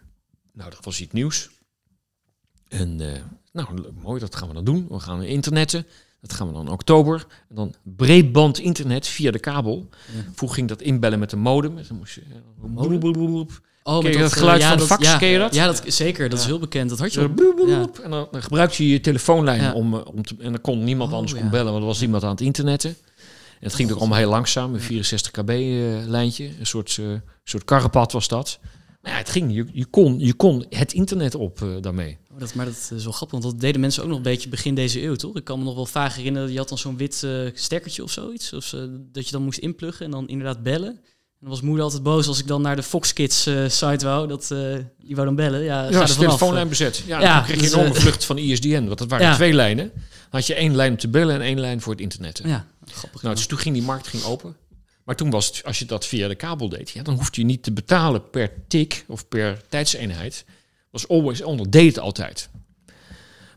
[0.54, 1.50] Nou, dat was iets nieuws.
[2.68, 2.96] En
[3.52, 4.88] nou, mooi, dat gaan we dan doen.
[4.88, 5.86] We gaan internetten.
[6.24, 7.26] Dat gaan we dan in oktober.
[7.50, 9.90] En dan breedband internet via de kabel.
[9.90, 10.22] Ja.
[10.36, 11.78] Vroeger ging dat inbellen met een modem.
[11.78, 12.22] En dan moest je...
[12.56, 13.48] Modem?
[13.84, 15.06] Oh, Ken je dat eh, geluid ja, van de fax?
[15.06, 15.56] Ja, Ken je dat?
[15.56, 16.30] Ja, dat, zeker.
[16.30, 16.90] Dat is heel bekend.
[16.90, 17.22] Dat had je.
[18.04, 21.12] En dan, dan gebruikte je je telefoonlijn om, eh, om te, en dan kon niemand
[21.12, 22.96] Oh, anders kon bellen, want er was iemand aan het internetten.
[23.64, 25.56] En het ging ook allemaal heel langzaam, een 64 kb eh,
[26.08, 27.06] lijntje, een soort, eh,
[27.44, 28.60] soort karrepad was dat.
[29.02, 32.18] Maar ja, het ging, je, je, kon, je kon het internet op eh, daarmee.
[32.34, 34.50] Oh, dat, maar dat is wel grappig, want dat deden mensen ook nog een beetje
[34.50, 35.36] begin deze eeuw, toch?
[35.36, 38.12] Ik kan me nog wel vaag herinneren, je had dan zo'n wit eh, stekkertje of
[38.12, 38.54] zoiets.
[38.54, 38.80] Of, eh,
[39.12, 41.00] dat je dan moest inpluggen en dan inderdaad bellen.
[41.40, 44.28] dan was moeder altijd boos als ik dan naar de Fox Kids eh, site wou.
[44.28, 44.58] Dat, eh,
[45.00, 45.62] die wou dan bellen.
[45.64, 47.04] Ja, Ja, de telefoonlijn bezet.
[47.06, 48.86] Ja, Ja, dan kreeg je dus, een enorme eh, vlucht van ISDN.
[48.86, 49.36] Want dat waren Ja.
[49.36, 49.92] twee lijnen.
[49.94, 52.42] Dan had je één lijn om te bellen en één lijn voor het internet.
[52.44, 53.22] Ja, grappig.
[53.22, 54.56] Nou, dus toen ging die markt ging open.
[55.04, 57.48] Maar toen was het, als je dat via de kabel deed, ja, dan hoefde je
[57.48, 60.46] niet te betalen per tik of per tijdseenheid.
[60.94, 62.50] Was always on, dat deed altijd.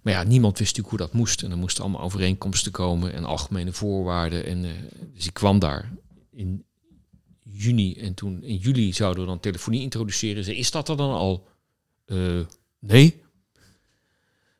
[0.02, 1.42] Maar ja, niemand wist natuurlijk hoe dat moest.
[1.42, 4.44] En er moesten allemaal overeenkomsten komen en algemene voorwaarden.
[4.46, 4.70] En, eh,
[5.14, 5.92] dus die kwam daar
[6.30, 6.64] in
[7.42, 7.94] juni.
[7.94, 10.44] En toen in juli zouden we dan telefonie introduceren.
[10.44, 11.48] Ze, is dat er dan al?
[12.04, 12.40] Eh,
[12.78, 13.22] nee.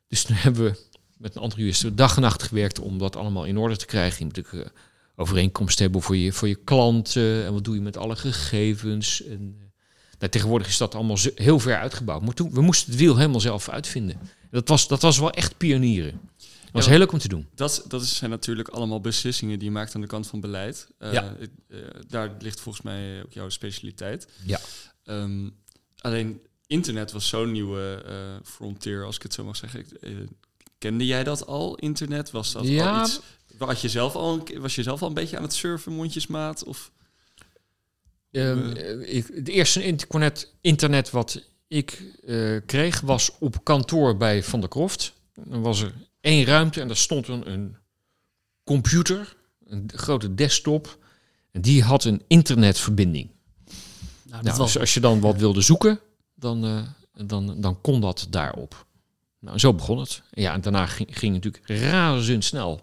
[0.07, 0.79] Dus toen hebben we
[1.17, 4.17] met een andere jurist dag en nacht gewerkt om dat allemaal in orde te krijgen.
[4.19, 4.81] Je moet natuurlijk eh,
[5.15, 7.45] overeenkomst hebben voor je, voor je klanten.
[7.45, 9.23] En wat doe je met alle gegevens.
[9.23, 9.66] En,
[10.19, 12.21] nou, tegenwoordig is dat allemaal heel ver uitgebouwd.
[12.21, 14.19] Maar toen, we moesten het wiel helemaal zelf uitvinden.
[14.51, 16.11] Dat was, dat was wel echt pionieren.
[16.37, 16.89] Dat was Ja.
[16.89, 17.47] heel leuk om te doen.
[17.55, 20.87] Dat, dat zijn natuurlijk allemaal beslissingen die je maakt aan de kant van beleid.
[20.97, 21.35] Eh, Ja.
[21.69, 24.27] eh, daar ligt volgens mij ook jouw specialiteit.
[24.45, 24.59] Ja.
[25.03, 25.49] Ehm,
[25.97, 28.13] alleen internet was zo'n nieuwe eh,
[28.49, 29.85] frontier, als ik het zo mag zeggen.
[30.77, 32.31] Kende jij dat al, internet?
[32.31, 32.97] Was dat Ja.
[32.97, 33.19] al iets...
[33.81, 36.63] Je, zelf al een, was je zelf al een beetje aan het surfen, mondjesmaat?
[36.63, 36.91] Of,
[38.31, 44.43] Ehm, eh, ik, het eerste internet, internet wat ik eh, kreeg was op kantoor bij
[44.43, 45.13] Van der Kroft.
[45.33, 47.75] Dan was er één ruimte en daar stond een, een
[48.63, 50.97] computer, een grote desktop.
[51.51, 53.29] En die had een internetverbinding.
[54.23, 55.99] Nou, dat Nou, was dus als je dan wat wilde zoeken,
[56.35, 58.85] dan, eh, dan, dan kon dat daarop.
[59.39, 60.21] Nou, en zo begon het.
[60.31, 62.81] En ja, en daarna ging, ging het natuurlijk razendsnel.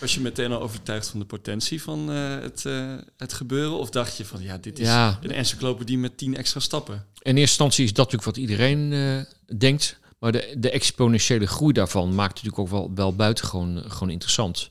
[0.00, 3.78] Was je meteen al overtuigd van de potentie van eh, het, eh, het gebeuren?
[3.78, 6.94] Of dacht je van, ja, dit is Ja, een encyclopedie met tien extra stappen?
[6.94, 9.98] in eerste instantie is dat natuurlijk wat iedereen eh, denkt.
[10.18, 14.70] Maar de, de exponentiële groei daarvan maakt het natuurlijk ook wel, wel buitengewoon gewoon interessant.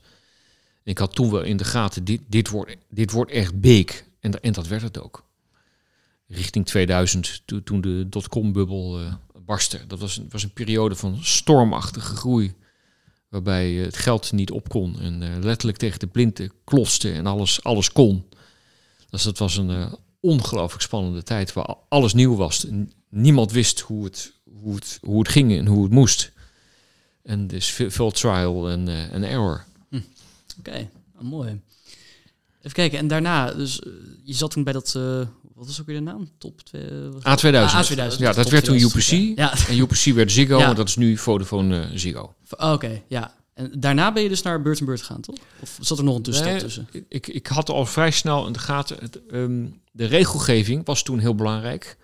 [0.84, 4.04] En ik had toen wel in de gaten, dit, dit, wordt, dit wordt echt big.
[4.20, 5.24] En, en dat werd het ook.
[6.28, 9.00] Richting 2000, to- toen de dotcom-bubbel
[9.44, 9.80] barstte.
[9.86, 12.54] Dat was, een- was een periode van stormachtige groei.
[13.28, 15.00] Waarbij eh, het geld niet op kon.
[15.00, 18.24] En eh, letterlijk tegen de plinten klotste en alles, alles kon.
[19.10, 22.66] Dus dat was een eh, ongelooflijk spannende tijd waar alles nieuw was.
[23.08, 26.32] Niemand wist hoe het, hoe, het, hoe het ging en hoe het moest.
[27.22, 29.64] En dus veel, trial en en error.
[30.58, 31.60] Oké, ah, mooi.
[32.58, 33.82] Even kijken, en daarna, dus
[34.24, 34.98] je zat toen bij dat,
[35.58, 36.28] wat was ook weer de naam?
[36.38, 36.82] Top 2?
[36.82, 37.22] A2000.
[37.22, 38.18] Ah, A2000.
[38.18, 38.94] Ja, dat werd toen 2000.
[38.94, 39.38] UPC.
[39.38, 40.68] Ja, En UPC werd Ziggo, Ja.
[40.68, 42.34] en dat is nu Vodafone eh, Ziggo.
[42.56, 43.36] Oh, oké, ja.
[43.54, 45.36] En daarna ben je dus naar Beurt Beurt gegaan, toch?
[45.60, 46.88] Of zat er nog een tussenstap Nee, tussen?
[47.08, 48.96] Ik, ik had al vrij snel in de gaten.
[49.00, 51.96] Het, ehm, de regelgeving was toen heel belangrijk.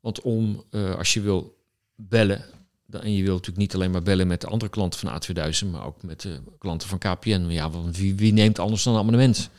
[0.00, 1.56] Want om, eh, als je wil
[1.94, 2.44] bellen,
[2.86, 5.66] dan, en je wil natuurlijk niet alleen maar bellen met de andere klanten van A2000,
[5.70, 7.46] maar ook met de klanten van KPN.
[7.48, 9.50] Ja, want wie, wie neemt anders dan een abonnement?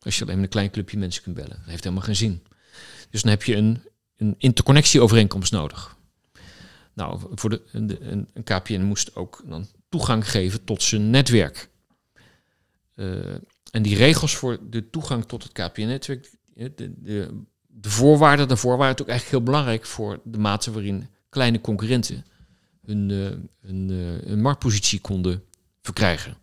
[0.00, 1.56] Als je alleen met een klein clubje mensen kunt bellen.
[1.60, 2.42] Dat heeft helemaal geen zin.
[3.10, 3.82] Dus dan heb je een,
[4.16, 5.96] een interconnectieovereenkomst nodig.
[6.98, 11.68] Nou, voor de, een, een, KPN moest ook dan toegang geven tot zijn netwerk.
[12.94, 13.34] Eh,
[13.70, 18.76] en die regels voor de toegang tot het KPN-netwerk, eh, de, de, de voorwaarden daarvoor
[18.76, 22.24] waren natuurlijk eigenlijk heel belangrijk voor de mate waarin kleine concurrenten
[22.84, 25.44] hun, eh, hun, marktpositie konden
[25.82, 26.36] verkrijgen.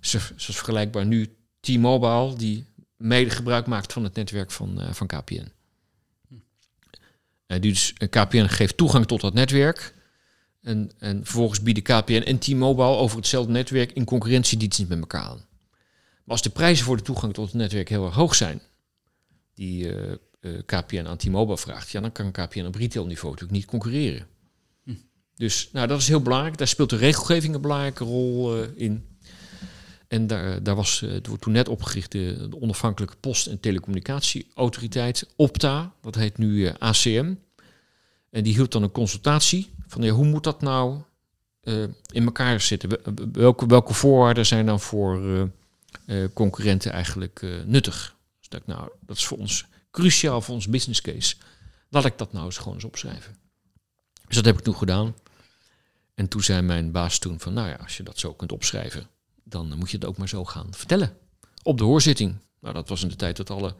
[0.00, 2.66] Zo- Zoals vergelijkbaar nu T-Mobile, die
[2.96, 5.52] mede gebruik maakt van het netwerk van, van KPN.
[7.52, 9.94] Eh, dus eh, KPN geeft toegang tot dat netwerk.
[10.62, 15.46] En, en vervolgens bieden KPN en T-Mobile over hetzelfde netwerk in concurrentiediensten met elkaar aan.
[16.24, 18.60] Maar als de prijzen voor de toegang tot het netwerk heel erg hoog zijn,
[19.54, 24.26] die eh, KPN aan T-Mobile vraagt, ja, dan kan KPN op retailniveau natuurlijk niet concurreren.
[24.84, 24.94] Hm.
[25.36, 26.58] Dus nou, dat is heel belangrijk.
[26.58, 29.06] Daar speelt de regelgeving een belangrijke rol in.
[30.12, 35.26] En daar, daar was, eh, het wordt toen net opgericht de, onafhankelijke post- en telecommunicatieautoriteit,
[35.36, 37.34] OPTA, dat heet nu eh, ACM.
[38.30, 41.00] En die hield dan een consultatie van ja, hoe moet dat nou
[41.60, 41.82] eh,
[42.12, 42.88] in elkaar zitten?
[42.88, 45.20] Wel- Welke, welke voorwaarden zijn dan voor
[46.32, 48.16] concurrenten eigenlijk nuttig?
[48.38, 51.36] Dus dat, nou, dat is voor ons cruciaal voor ons business case.
[51.88, 53.36] Laat ik dat nou eens gewoon eens opschrijven.
[54.26, 55.14] Dus dat heb ik toen gedaan.
[56.14, 59.10] En toen zei mijn baas toen van, nou ja, als je dat zo kunt opschrijven,
[59.52, 61.16] dan moet je het ook maar zo gaan vertellen.
[61.62, 62.36] Op de hoorzitting.
[62.60, 63.74] Nou, dat was in de tijd dat alle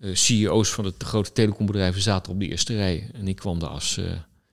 [0.00, 3.10] eh, CEO's van de grote telecombedrijven zaten op de eerste rij.
[3.12, 4.04] En ik kwam daar als eh,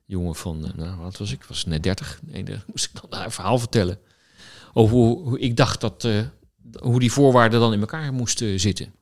[0.05, 1.43] jongen van, eh, nou, wat was ik?
[1.43, 2.19] Was net 30.
[2.23, 3.99] Nee, moest ik dan een verhaal vertellen.
[4.73, 6.07] Over hoe, ik dacht dat,
[6.79, 8.93] hoe die voorwaarden dan in elkaar moesten zitten.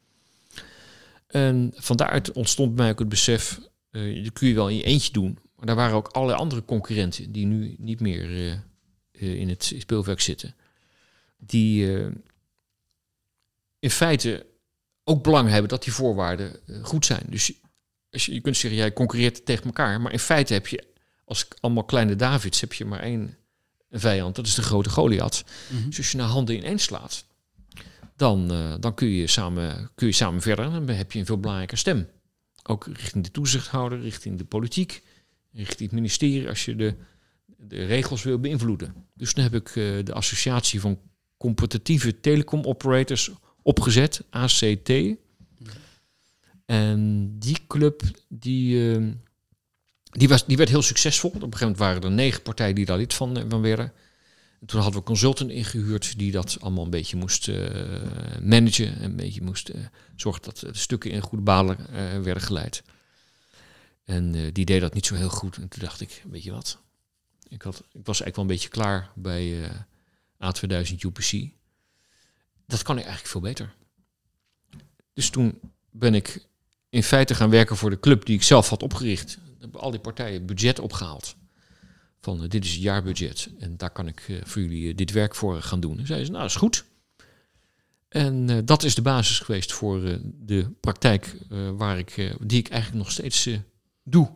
[1.27, 3.59] En van daaruit ontstond bij mij ook het besef,
[3.91, 5.39] dat kun je wel in je eentje doen.
[5.55, 8.61] Maar daar waren ook allerlei andere concurrenten die nu niet meer
[9.11, 10.55] in het speelwerk zitten.
[11.45, 12.11] Die eh,
[13.79, 14.45] in feite
[15.03, 17.23] ook belang hebben dat die voorwaarden eh, goed zijn.
[17.29, 17.53] Dus
[18.11, 20.93] als je, je kunt zeggen, jij concurreert tegen elkaar, maar in feite heb je
[21.25, 23.37] als allemaal kleine Davids heb je maar één
[23.91, 25.43] vijand, dat is de grote Goliath.
[25.69, 25.85] Mhm.
[25.85, 27.25] Dus als je naar handen ineens slaat,
[28.15, 31.25] dan, eh, dan kun, je samen, kun je samen verder en dan heb je een
[31.25, 32.07] veel belangrijke stem.
[32.63, 35.03] Ook richting de toezichthouder, richting de politiek,
[35.51, 36.95] richting het ministerie, als je de,
[37.45, 38.93] de regels wil beïnvloeden.
[39.13, 39.73] Dus dan heb ik
[40.05, 40.99] de associatie van
[41.37, 43.31] competitieve telecom operators
[43.61, 44.91] opgezet, ACT.
[46.65, 49.03] En die club, die, eh,
[50.17, 51.29] die, was, die werd heel succesvol.
[51.29, 53.93] Op een gegeven moment waren er negen partijen die daar lid van, eh, van werden.
[54.59, 57.55] En toen hadden we consultant ingehuurd die dat allemaal een beetje moest eh,
[58.41, 58.95] managen.
[58.97, 59.81] En een beetje moest eh,
[60.15, 61.77] zorgen dat de stukken in goede banen
[62.23, 62.83] werden geleid.
[64.05, 65.57] En die deed dat niet zo heel goed.
[65.57, 66.77] En toen dacht ik, weet je wat?
[67.47, 69.69] Ik, had, ik was eigenlijk wel een beetje klaar bij
[70.43, 71.49] A2000 UPC.
[72.67, 73.73] Dat kan ik eigenlijk veel beter.
[75.13, 75.59] Dus toen
[75.89, 76.47] ben ik
[76.89, 79.37] in feite gaan werken voor de club die ik zelf had opgericht.
[79.59, 81.35] Hebben al die partijen budget opgehaald.
[82.21, 85.11] Van eh, dit is het jaarbudget en daar kan ik eh, voor jullie eh, dit
[85.11, 85.99] werk voor gaan doen.
[85.99, 86.85] En zeiden ze, nou is goed.
[88.07, 91.37] En dat is de basis geweest voor de praktijk
[91.77, 93.49] waar ik, die ik eigenlijk nog steeds
[94.03, 94.31] doe.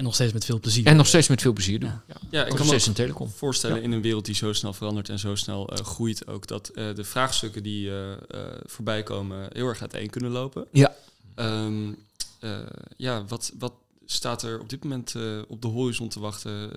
[0.00, 0.86] En nog steeds met veel plezier.
[0.86, 1.88] En nog steeds met veel plezier doe.
[1.88, 2.02] Ja.
[2.08, 2.16] Ja.
[2.30, 3.30] Ja, ik kan me in telecom.
[3.30, 3.82] voorstellen Ja.
[3.82, 6.94] in een wereld die zo snel verandert en zo snel eh, groeit ook, dat eh,
[6.94, 8.18] de vraagstukken die eh, eh,
[8.64, 10.66] voorbij komen heel erg uiteen kunnen lopen.
[10.72, 10.94] Ja.
[11.34, 11.92] Ehm,
[12.40, 12.58] eh,
[12.96, 13.72] ja, wat, wat
[14.06, 16.70] staat er op dit moment eh, op de horizon te wachten?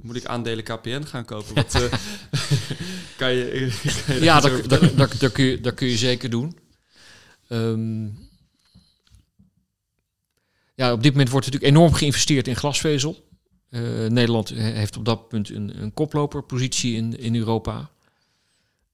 [0.00, 1.54] Moet ik aandelen KPN gaan kopen?
[1.54, 1.82] Wat, eh,
[3.16, 3.72] kan je,
[4.06, 6.58] kan je Ja, dat, dat, dat kun je, dat kun je zeker doen.
[7.48, 8.04] Ehm,
[10.74, 13.28] ja, op dit moment wordt natuurlijk enorm geïnvesteerd in glasvezel.
[13.68, 17.90] Eh, Nederland he- heeft op dat punt een, een koploperpositie in, in Europa.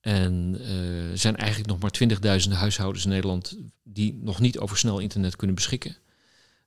[0.01, 4.79] En eh, er zijn eigenlijk nog maar 20.000 huishoudens in Nederland die nog niet over
[4.79, 5.97] snel internet kunnen beschikken.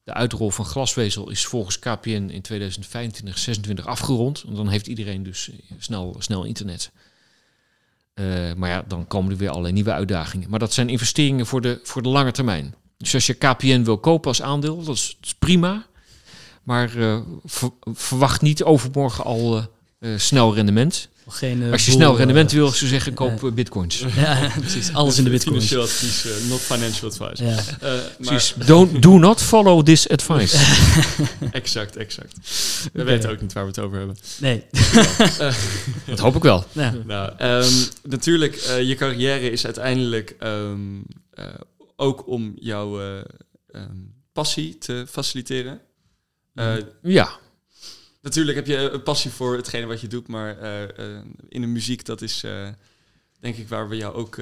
[0.04, 4.44] De uitrol van glasvezel is volgens KPN in 2025, 26 afgerond.
[4.56, 6.92] Dan heeft iedereen dus eh, snel, snel internet.
[8.56, 10.50] Maar ja, dan komen er weer allerlei nieuwe uitdagingen.
[10.50, 12.76] Maar dat zijn investeringen voor de, voor de lange termijn.
[12.98, 15.86] Dus als je KPN wil kopen als aandeel, dat is, dat is prima.
[16.64, 21.08] Maar eh, ver- verwacht niet overmorgen al eh, eh, snel rendement.
[21.28, 24.06] Geen, Als je boel, snel rendement wil, zou je zeggen, koop bitcoins.
[24.16, 24.94] Ja, precies.
[24.94, 25.62] Alles in de bitcoin.
[25.62, 27.44] Financieel advies, not financial advice.
[27.44, 27.56] Ja.
[27.82, 28.54] Maar, Precies.
[28.66, 30.58] Don't, do not follow this advice.
[31.52, 32.34] exact, exact.
[32.94, 34.16] We weten ook niet waar we het over hebben.
[34.40, 34.64] Nee.
[36.06, 36.66] dat hoop ik wel.
[36.72, 36.94] Ja.
[37.06, 37.72] Nou, ehm,
[38.04, 40.78] natuurlijk, eh, je carrière is uiteindelijk ehm,
[41.34, 41.46] eh,
[41.96, 43.24] ook om jouw eh,
[43.68, 43.98] ehm,
[44.32, 45.82] passie te faciliteren.
[46.54, 47.42] Eh, Ja,
[48.22, 52.06] Natuurlijk heb je een passie voor hetgene wat je doet, maar eh, in de muziek,
[52.06, 52.46] dat is
[53.40, 54.38] denk ik waar we jou ook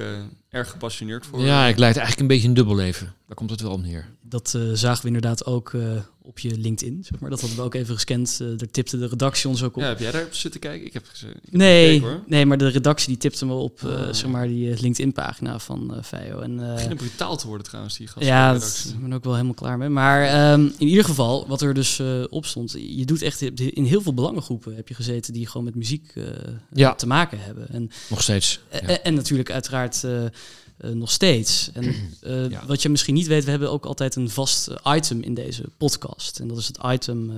[0.52, 3.14] erg gepassioneerd voor ja, ik leid eigenlijk een beetje een dubbel leven.
[3.26, 4.08] Daar komt het wel op neer.
[4.22, 5.80] Dat eh, zagen we inderdaad ook eh,
[6.22, 7.30] op je LinkedIn, zeg maar.
[7.30, 8.38] Dat hadden we ook even gescand.
[8.40, 9.82] Eh, daar tipte de redactie ons ook op.
[9.82, 10.86] Ja, heb jij daar op zitten kijken?
[10.86, 12.22] Ik heb, ik heb nee, gekeken, hoor.
[12.26, 14.12] nee, maar de redactie die tipte me op, eh, Ah.
[14.12, 16.40] zeg maar, die LinkedIn-pagina van eh Fio.
[16.40, 18.26] En, eh, Beginnen brutaal te worden trouwens, die gasten.
[18.26, 19.88] ja, ik ben ook wel helemaal klaar mee.
[19.88, 23.84] Maar ehm, in ieder geval, wat er dus eh, op stond, je doet echt in
[23.84, 26.24] heel veel belangengroepen heb je gezeten die gewoon met muziek eh,
[26.72, 26.94] Ja.
[26.94, 27.68] te maken hebben.
[27.68, 28.60] En Nog steeds.
[28.72, 28.78] Ja.
[28.80, 30.04] En, en natuurlijk uiteraard
[30.76, 31.70] eh, nog steeds.
[31.72, 31.84] En
[32.20, 32.66] eh, Ja.
[32.66, 35.62] wat je misschien niet weet, we hebben ook altijd een vast eh, item in deze
[35.76, 36.40] podcast.
[36.40, 37.36] En dat is het item eh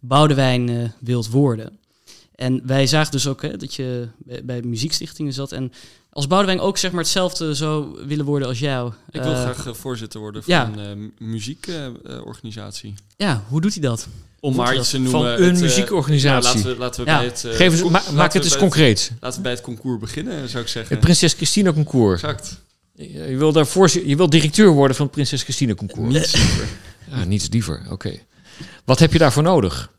[0.00, 1.78] Boudewijn eh, wilt worden.
[2.34, 5.52] En wij zagen dus ook hè, dat je bij, bij muziekstichtingen zat.
[5.52, 5.72] En
[6.10, 8.92] als Boudewijn ook zeg maar hetzelfde zou willen worden als jou.
[9.10, 10.70] Ik wil graag voorzitter worden van ja.
[10.76, 12.94] een muziekorganisatie.
[13.16, 14.08] Ja, hoe doet hij dat?
[14.44, 15.20] Om maar iets te noemen.
[15.20, 16.48] Van een het, eh, muziekorganisatie.
[16.48, 17.16] ja, laten we, laten we Ja.
[17.16, 17.44] bij het...
[17.44, 19.12] eh, Geef eens, ma- maak het eens concreet.
[19.20, 20.92] Laten we bij het concours beginnen, zou ik zeggen.
[20.94, 22.22] Het Prinses Christina Concours.
[22.22, 22.60] Exact.
[22.94, 26.12] Je je wil, daar voorzi- je wil directeur worden van het Prinses Christina Concours.
[26.14, 26.66] Niets liever.
[27.10, 27.82] Ja, niets liever.
[27.90, 28.12] Oké.
[28.84, 29.90] Wat heb je daarvoor nodig?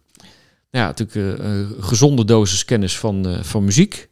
[0.70, 4.10] Ja, natuurlijk eh, een gezonde dosis kennis van, van muziek.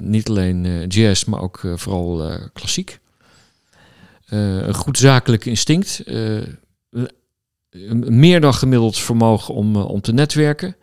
[0.00, 2.98] Niet alleen jazz, maar ook vooral klassiek.
[4.26, 6.02] Een goed zakelijk instinct.
[7.74, 10.76] Een meer dan gemiddeld vermogen om, eh, om te netwerken.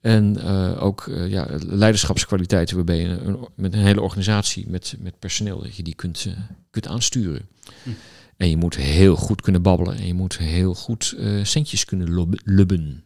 [0.00, 5.18] En eh, ook eh, ja, leiderschapskwaliteiten waarbij je een- met een hele organisatie, met, met
[5.18, 6.26] personeel, dat je die kunt,
[6.70, 7.48] kunt aansturen.
[7.82, 7.90] Hm.
[8.36, 12.36] En je moet heel goed kunnen babbelen en je moet heel goed eh, centjes kunnen
[12.44, 13.04] lubben.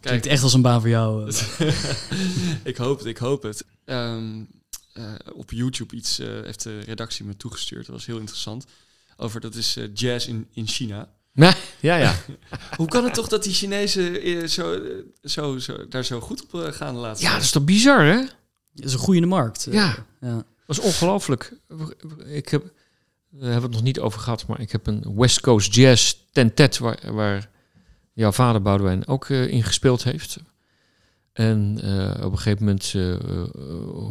[0.00, 1.32] Klinkt echt als een baan voor jou.
[2.64, 3.64] ik hoop het, ik hoop het.
[3.84, 4.40] Ehm,
[4.92, 7.86] eh, op YouTube iets eh, heeft de redactie me toegestuurd.
[7.86, 8.66] Dat was heel interessant.
[9.16, 11.08] Over dat is eh, jazz in, in China.
[11.36, 12.14] Ja, ja, ja.
[12.76, 14.80] Hoe kan het toch dat die Chinezen eh, zo, eh,
[15.22, 18.04] zo, zo, daar zo goed op eh, gaan de laatste ja, dat is toch bizar,
[18.04, 18.20] hè?
[18.72, 19.68] Dat is een groeiende markt.
[19.70, 20.06] Ja.
[20.20, 20.44] ja.
[20.66, 21.58] Dat is ongelooflijk.
[22.26, 22.72] Ik heb
[23.30, 26.78] hebben we het nog niet over gehad, maar ik heb een West Coast Jazz tentet
[26.78, 27.48] waar, waar
[28.12, 30.38] jouw vader Boudewijn ook uh, in gespeeld heeft.
[31.32, 33.16] En uh, op een gegeven moment uh,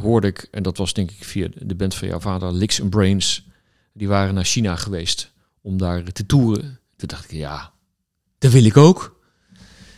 [0.01, 2.89] hoorde ik, en dat was denk ik via de band van jouw vader, Licks and
[2.89, 3.47] Brains,
[3.93, 6.80] die waren naar China geweest om daar te toeren.
[6.95, 7.73] Toen dacht ik, ja,
[8.37, 9.19] dat wil ik ook.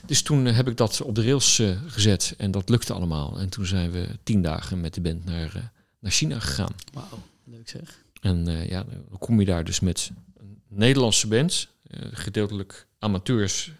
[0.05, 3.39] Dus toen heb ik dat op de rails gezet en dat lukte allemaal.
[3.39, 6.75] En toen zijn we tien dagen met de band naar, naar China gegaan.
[6.93, 8.03] Wauw, leuk zeg.
[8.21, 11.67] En ja, dan kom je daar dus met een Nederlandse band,
[12.11, 13.71] gedeeltelijk amateurs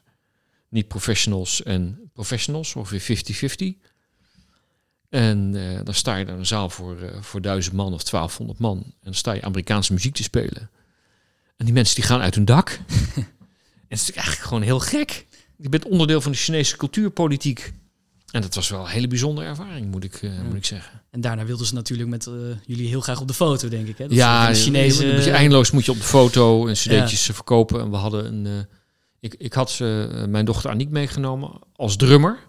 [0.70, 3.88] niet professionals en professionals, ongeveer 50-50.
[5.09, 5.51] En
[5.84, 8.78] dan sta je daar een zaal voor, voor duizend man of 1200 man.
[8.78, 10.70] En dan sta je Amerikaanse muziek te spelen.
[11.58, 12.70] En die mensen die gaan uit hun dak.
[13.16, 13.26] en
[13.88, 15.26] het is eigenlijk gewoon heel gek.
[15.58, 17.74] Je bent onderdeel van de Chinese cultuurpolitiek.
[18.32, 20.43] En dat was wel een hele bijzondere ervaring, moet ik, uh, ja.
[20.43, 21.01] moet ik zeggen.
[21.10, 22.30] En daarna wilden ze natuurlijk met
[22.66, 23.97] jullie heel graag op de foto, denk ik.
[23.97, 24.08] Hè?
[24.08, 25.05] Dat ja, de Chinese...
[25.05, 27.34] Je, je, eindeloos moet je op de foto en cd'tjes ja.
[27.34, 27.82] verkopen.
[27.82, 28.68] En we hadden een
[29.20, 32.39] ik, ik had uh, mijn dochter Aniek meegenomen als drummer.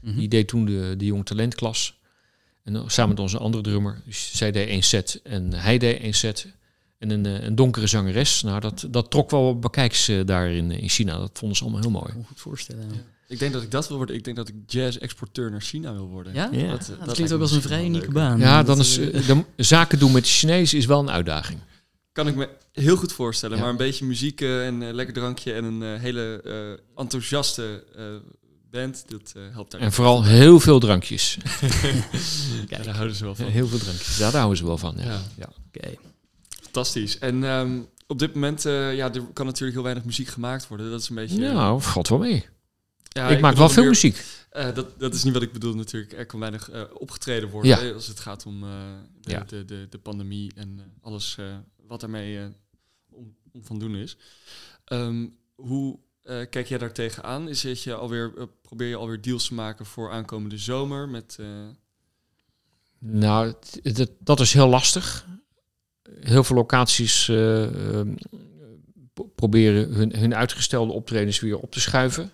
[0.00, 0.18] Mm -hmm.
[0.18, 1.98] Die deed toen de, de jong talentklas.
[2.62, 4.02] En samen met onze andere drummer.
[4.04, 6.46] Dus zij deed één set en hij deed één set.
[6.98, 8.42] En een, een donkere zangeres.
[8.42, 11.18] Nou, dat, dat trok wel bekijks uh, daar in, in China.
[11.18, 12.04] Dat vonden ze allemaal heel mooi.
[12.04, 12.88] Ik kan me goed voorstellen.
[12.88, 13.00] Ja.
[13.28, 14.16] Ik denk dat ik dat wil worden.
[14.16, 16.34] Ik denk dat ik jazz-exporteur naar China wil worden.
[16.34, 16.48] Ja?
[16.52, 16.70] ja.
[16.70, 18.38] Dat, dat, dat klinkt ook als een vrij unieke baan.
[18.38, 21.58] Ja, dan is de zaken doen met de Chinezen is wel een uitdaging.
[22.12, 23.56] Kan ik me heel goed voorstellen.
[23.56, 23.62] Ja.
[23.62, 27.84] Maar een beetje muziek en uh, lekker drankje en een uh, hele enthousiaste
[28.70, 29.80] band, dat helpt daar.
[29.80, 31.36] En vooral heel veel drankjes.
[32.68, 33.46] ja, daar houden ze wel van.
[33.46, 34.94] heel veel drankjes, daar houden ze wel van.
[34.96, 35.04] Ja.
[35.04, 35.20] ja.
[35.36, 35.48] ja.
[35.66, 35.78] Oké.
[35.78, 35.98] Okay.
[36.76, 37.18] Fantastisch.
[37.18, 40.90] En um, op dit moment, ja, er kan natuurlijk heel weinig muziek gemaakt worden.
[40.90, 41.38] Dat is een beetje...
[41.38, 42.46] Nou, valt wel mee.
[43.02, 44.24] Ja, ik, ik maak wel veel meer, muziek.
[44.52, 46.12] Uh, dat, dat is niet wat ik bedoel natuurlijk.
[46.12, 47.78] Er kan weinig uh, opgetreden worden ja.
[47.78, 48.70] hè, als het gaat om uh,
[49.20, 49.44] de, ja.
[49.44, 51.38] de, de, de, pandemie en alles
[51.86, 52.54] wat ermee
[53.10, 54.16] om, om, van doen is.
[54.92, 57.48] Um, hoe kijk jij daar tegenaan?
[57.48, 61.38] Is je alweer, probeer je alweer deals te maken voor aankomende zomer met...
[62.98, 63.54] Nou,
[64.18, 65.26] dat is heel lastig.
[66.20, 68.14] Heel veel locaties ehm,
[69.34, 72.30] proberen hun, hun uitgestelde optredens weer op te schuiven.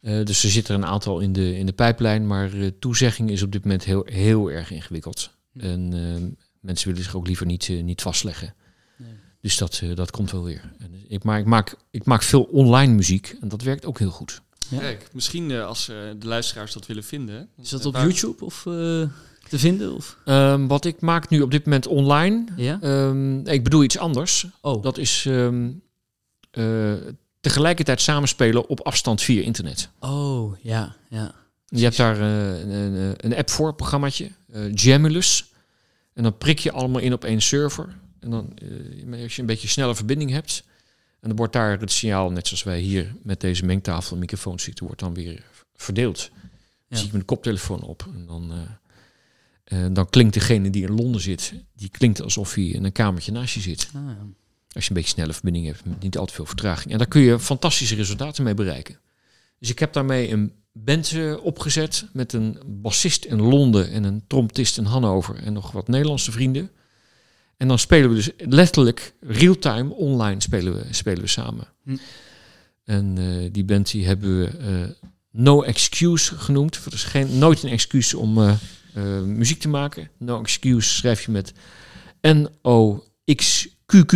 [0.00, 3.42] Uh, dus er zitten een aantal in de, in de pijplijn, maar uh, toezegging is
[3.42, 5.30] op dit moment heel, heel erg ingewikkeld.
[5.52, 5.60] Hm.
[5.60, 8.54] En uh, mensen willen zich ook liever niet, niet vastleggen.
[8.96, 9.08] Nee.
[9.40, 10.72] Dus dat, dat komt wel weer.
[10.78, 14.10] En ik, maar ik maak, ik maak veel online muziek en dat werkt ook heel
[14.10, 14.42] goed.
[14.68, 14.78] Ja.
[14.78, 17.48] Kijk, misschien als de luisteraars dat willen vinden.
[17.62, 18.66] Is dat op YouTube of
[19.52, 19.94] te vinden?
[19.94, 20.16] Of?
[20.24, 22.44] Um, wat ik maak nu op dit moment online.
[22.56, 22.78] Ja?
[22.82, 24.46] Um, ik bedoel iets anders.
[24.60, 24.82] Oh.
[24.82, 25.82] Dat is um,
[27.40, 29.88] tegelijkertijd samenspelen op afstand via internet.
[29.98, 31.34] Oh, ja, ja.
[31.66, 35.52] Je hebt daar uh, een, een, app voor, programmaatje, uh, Jamulus.
[36.14, 37.98] En dan prik je allemaal in op één server.
[38.20, 40.64] En dan, uh, als je een beetje snelle verbinding hebt,
[41.20, 44.60] en dan wordt daar het signaal, net zoals wij hier met deze mengtafel en microfoon
[44.60, 45.42] zitten, wordt dan weer
[45.74, 46.30] verdeeld.
[46.30, 46.40] Dan
[46.88, 46.96] ja.
[46.96, 48.08] zie ik mijn koptelefoon op.
[48.14, 48.52] En dan,
[49.92, 53.54] dan klinkt degene die in Londen zit, die klinkt alsof hij in een kamertje naast
[53.54, 53.88] je zit.
[53.94, 54.26] Ah, ja.
[54.72, 56.92] Als je een beetje snelle verbinding hebt, met niet al te veel vertraging.
[56.92, 58.98] En daar kun je fantastische resultaten mee bereiken.
[59.58, 64.78] Dus ik heb daarmee een band opgezet met een bassist in Londen en een trompetist
[64.78, 66.70] in Hannover en nog wat Nederlandse vrienden.
[67.56, 71.66] En dan spelen we dus letterlijk real-time online spelen we, spelen we samen.
[71.84, 71.96] Hm.
[72.84, 76.84] En uh, die band die hebben we uh, No Excuse genoemd.
[76.84, 78.38] Dat is geen, nooit een excuus om
[79.24, 80.10] muziek te maken.
[80.18, 81.52] No Excuse schrijf je met
[82.20, 84.12] N-O-X-Q-Q.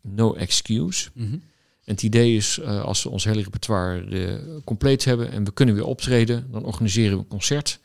[0.00, 1.10] No Excuse.
[1.14, 1.42] Mm -hmm.
[1.84, 5.52] En het idee is, uh, als we ons hele repertoire uh, compleet hebben en we
[5.52, 7.78] kunnen weer optreden, dan organiseren we een concert.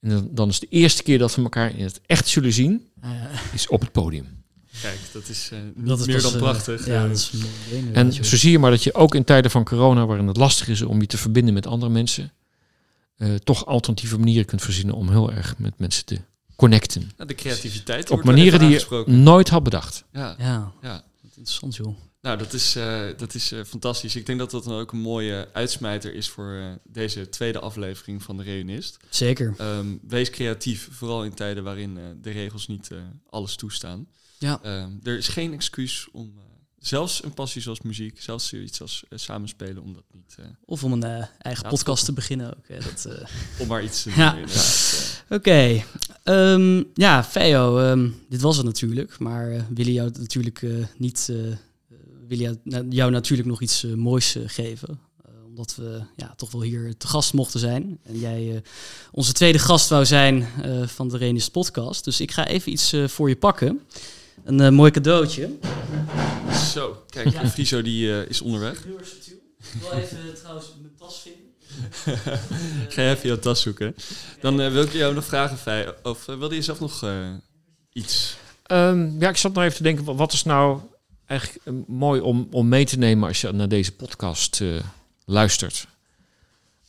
[0.00, 2.88] En dan, dan is de eerste keer dat we elkaar in het echt zullen zien,
[3.04, 3.10] uh,
[3.52, 4.42] is op het podium.
[4.80, 6.86] Kijk, dat is niet dat is meer dan prachtig.
[6.86, 7.32] ja, dat is
[7.92, 10.68] en zo zie je maar dat je ook in tijden van corona, waarin het lastig
[10.68, 12.32] is om je te verbinden met andere mensen,
[13.44, 16.20] toch alternatieve manieren kunt verzinnen om heel erg met mensen te
[16.56, 17.10] connecten.
[17.18, 18.10] Ja, de creativiteit.
[18.10, 20.04] Op manieren die je nooit had bedacht.
[20.12, 20.72] Ja, ja.
[20.82, 21.04] ja.
[21.22, 21.96] interessant joh.
[22.20, 24.16] Nou, dat is, uh, dat is uh, fantastisch.
[24.16, 28.22] Ik denk dat dat dan ook een mooie uitsmijter is voor uh, deze tweede aflevering
[28.22, 28.96] van de Reunist.
[29.10, 29.54] Zeker.
[29.60, 32.90] Um, wees creatief, vooral in tijden waarin de regels niet
[33.30, 34.06] alles toestaan.
[34.38, 34.60] Ja.
[34.82, 36.32] Um, er is geen excuus om
[36.86, 40.36] zelfs een passie zoals muziek, zelfs zoiets als samenspelen, om dat niet...
[40.64, 42.68] of om een eigen podcast te beginnen ook.
[42.68, 42.78] Hè.
[42.78, 43.08] Dat,
[43.60, 44.36] om maar iets te doen, ja.
[45.24, 45.34] Oké.
[45.34, 45.84] Okay.
[46.24, 49.18] Um, ja, Feo, um, dit was het natuurlijk.
[49.18, 50.64] Maar willen jou natuurlijk
[50.96, 51.28] niet...
[51.30, 51.54] Uh,
[52.28, 55.00] willen jou, jou, natuurlijk nog iets moois geven.
[55.46, 57.98] omdat we ja, toch wel hier te gast mochten zijn.
[58.02, 58.62] En jij
[59.10, 60.48] onze tweede gast wou zijn
[60.86, 62.04] van de Renis podcast.
[62.04, 63.80] Dus ik ga even iets voor je pakken.
[64.44, 65.50] Een eh, mooi cadeautje.
[66.72, 67.48] Zo, kijk, Ja.
[67.48, 68.82] Friso die eh, is onderweg.
[68.84, 69.36] Heel erg subtiel.
[69.74, 71.42] Ik wil even trouwens mijn tas vinden.
[72.92, 73.94] Ga je even jouw tas zoeken.
[74.40, 77.28] Dan eh, wil ik jou nog vragen, Fij, of eh, wilde je zelf nog eh,
[77.92, 78.36] iets?
[78.66, 80.80] Ehm, ja, ik zat nou even te denken, wa- wat is nou
[81.26, 84.68] eigenlijk eh, mooi om, om mee te nemen als je naar deze podcast eh,
[85.24, 85.86] luistert?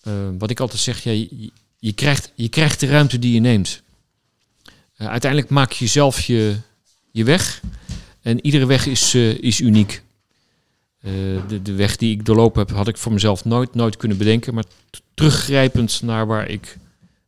[0.02, 3.40] Ehm, wat ik altijd zeg, ja, je, je, krijgt, je krijgt de ruimte die je
[3.40, 3.82] neemt.
[4.96, 6.56] Eh, uiteindelijk maak je zelf je,
[7.16, 7.62] je weg.
[8.22, 10.04] En iedere weg is, eh, is uniek.
[11.00, 11.12] Eh,
[11.48, 14.54] de, de weg die ik doorlopen heb, had ik voor mezelf nooit, nooit kunnen bedenken.
[14.54, 14.64] Maar
[15.14, 16.78] teruggrijpend naar waar ik,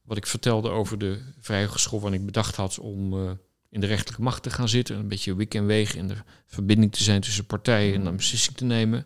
[0.03, 3.31] wat ik vertelde over de vrije school, waar ik bedacht had om eh,
[3.69, 4.97] in de rechterlijke macht te gaan zitten.
[4.97, 6.15] Een beetje wik en weeg in de
[6.45, 9.05] verbinding te zijn tussen partijen en een beslissing te nemen.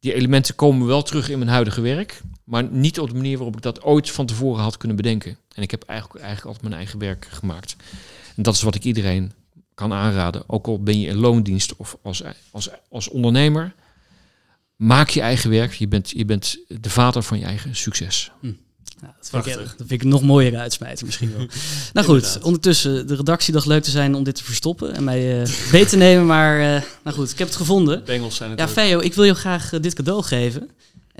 [0.00, 3.56] Die elementen komen wel terug in mijn huidige werk, maar niet op de manier waarop
[3.56, 5.38] ik dat ooit van tevoren had kunnen bedenken.
[5.54, 7.76] En ik heb eigenlijk, eigenlijk altijd mijn eigen werk gemaakt.
[8.36, 9.32] En dat is wat ik iedereen
[9.80, 10.42] kan aanraden.
[10.46, 13.74] Ook al ben je in loondienst of als, als, als ondernemer.
[14.76, 15.72] Maak je eigen werk.
[15.72, 18.30] Je bent, je bent de vader van je eigen succes.
[19.00, 21.46] Ja, dat, vind ik, dat vind ik nog mooiere uitsmijter misschien wel.
[21.92, 22.42] nou goed, Inderdaad.
[22.42, 25.88] ondertussen, de redactie dacht leuk te zijn om dit te verstoppen en mij eh beet
[25.88, 26.26] te nemen.
[26.26, 28.04] Maar eh, nou goed, ik heb het gevonden.
[28.04, 28.68] Bengels zijn het Ja.
[28.68, 30.70] Feo, ik wil je graag eh, dit cadeau geven.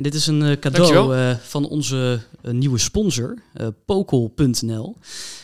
[0.01, 3.35] En dit is een eh, cadeau eh, van onze eh, nieuwe sponsor,
[3.85, 4.97] Pokel.nl.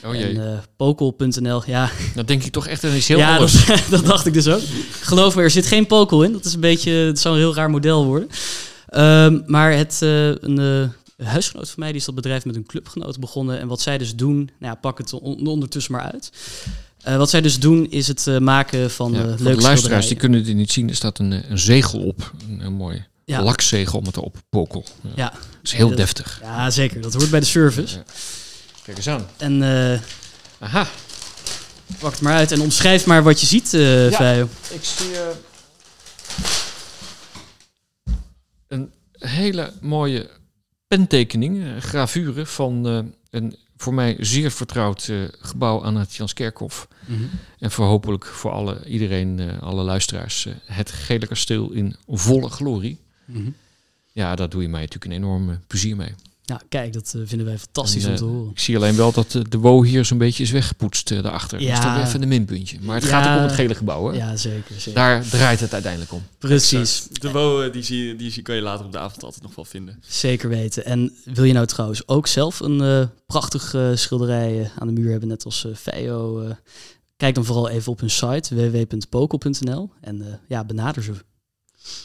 [0.05, 3.67] Oh jee, En Pokel.nl, ja, dan denk ik toch echt iets heel ja anders.
[3.67, 4.61] dat, dat dacht ik dus ook.
[5.01, 6.33] Geloof me, er zit geen Pokel in.
[6.33, 8.29] Dat is een beetje, het zou een heel raar model worden.
[8.89, 13.61] Ehm, maar het, een huisgenoot van mij die is dat bedrijf met een clubgenoot begonnen.
[13.61, 16.31] En wat zij dus doen, nou ja, pak het on- ondertussen maar uit.
[17.19, 20.45] Wat zij dus doen is het maken van Ja, voor leuke de luisteraars, die kunnen
[20.45, 20.89] dit niet zien.
[20.89, 22.33] Er staat een, een zegel op.
[22.49, 23.43] Een, een mooi Ja.
[23.43, 24.85] lakzegel met erop pokel.
[25.03, 25.11] Ja.
[25.17, 25.31] Ja.
[25.31, 26.39] Dat is heel Dat- deftig.
[26.43, 27.01] Ja, zeker.
[27.01, 28.03] Dat hoort bij de service.
[28.85, 29.27] Kijk eens aan.
[29.37, 30.01] En eh,
[30.59, 30.87] Aha.
[31.99, 34.11] pak het maar uit en omschrijf maar wat je ziet, Ja.
[34.11, 34.49] Feo.
[34.71, 35.27] Ik zie eh,
[38.69, 40.31] een hele mooie
[40.89, 42.85] pentekening, gravure van
[43.31, 45.11] een voor mij zeer vertrouwd
[45.41, 46.89] gebouw aan het Janskerkhof.
[47.59, 52.99] En voor hopelijk voor alle, iedereen, alle luisteraars, het gele kasteel in volle glorie.
[53.27, 53.51] Mhm.
[54.13, 56.15] Ja, daar doe je mij natuurlijk een enorm plezier mee.
[56.45, 58.51] Ja, kijk, dat eh, vinden wij fantastisch En, om te eh, horen.
[58.51, 61.59] Ik zie alleen wel dat eh, de wo hier zo'n beetje is weggepoetst daarachter.
[61.59, 61.95] Dat is Ja.
[61.97, 62.79] weer even een minpuntje.
[62.81, 63.11] Maar het Ja.
[63.11, 64.17] gaat ook om het gele gebouw, hè?
[64.17, 64.75] Ja, zeker.
[64.81, 64.95] zeker.
[64.95, 66.23] Daar draait het uiteindelijk om.
[66.39, 67.01] Precies.
[67.07, 67.21] Exact.
[67.23, 69.55] De WO, die, zie, je- die zie, kan je later op de avond altijd nog
[69.55, 70.03] wel vinden.
[70.07, 70.85] Zeker weten.
[70.85, 75.11] En wil je nou trouwens ook zelf een eh prachtig eh, schilderij aan de muur
[75.11, 76.41] hebben, net als eh Feo?
[76.41, 76.51] eh,
[77.17, 81.13] kijk dan vooral even op hun site www.pokel.nl en eh, ja, benader ze.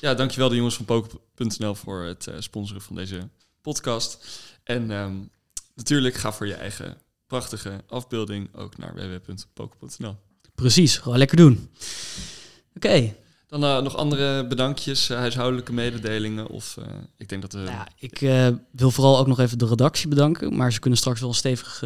[0.01, 3.29] Ja, dankjewel de jongens van Poker.nl voor het eh, sponsoren van deze
[3.61, 4.39] podcast.
[4.63, 5.13] En ehm,
[5.75, 10.15] natuurlijk ga voor je eigen prachtige afbeelding ook naar www.poker.nl.
[10.55, 11.69] Precies, gewoon lekker doen.
[12.75, 13.15] Oké,
[13.47, 16.77] Dan eh, nog andere bedankjes, eh, huishoudelijke mededelingen of
[17.17, 17.59] ik denk dat we...
[17.59, 18.19] nou ja, ik
[18.71, 21.83] wil vooral ook nog even de redactie bedanken, maar ze kunnen straks wel een stevig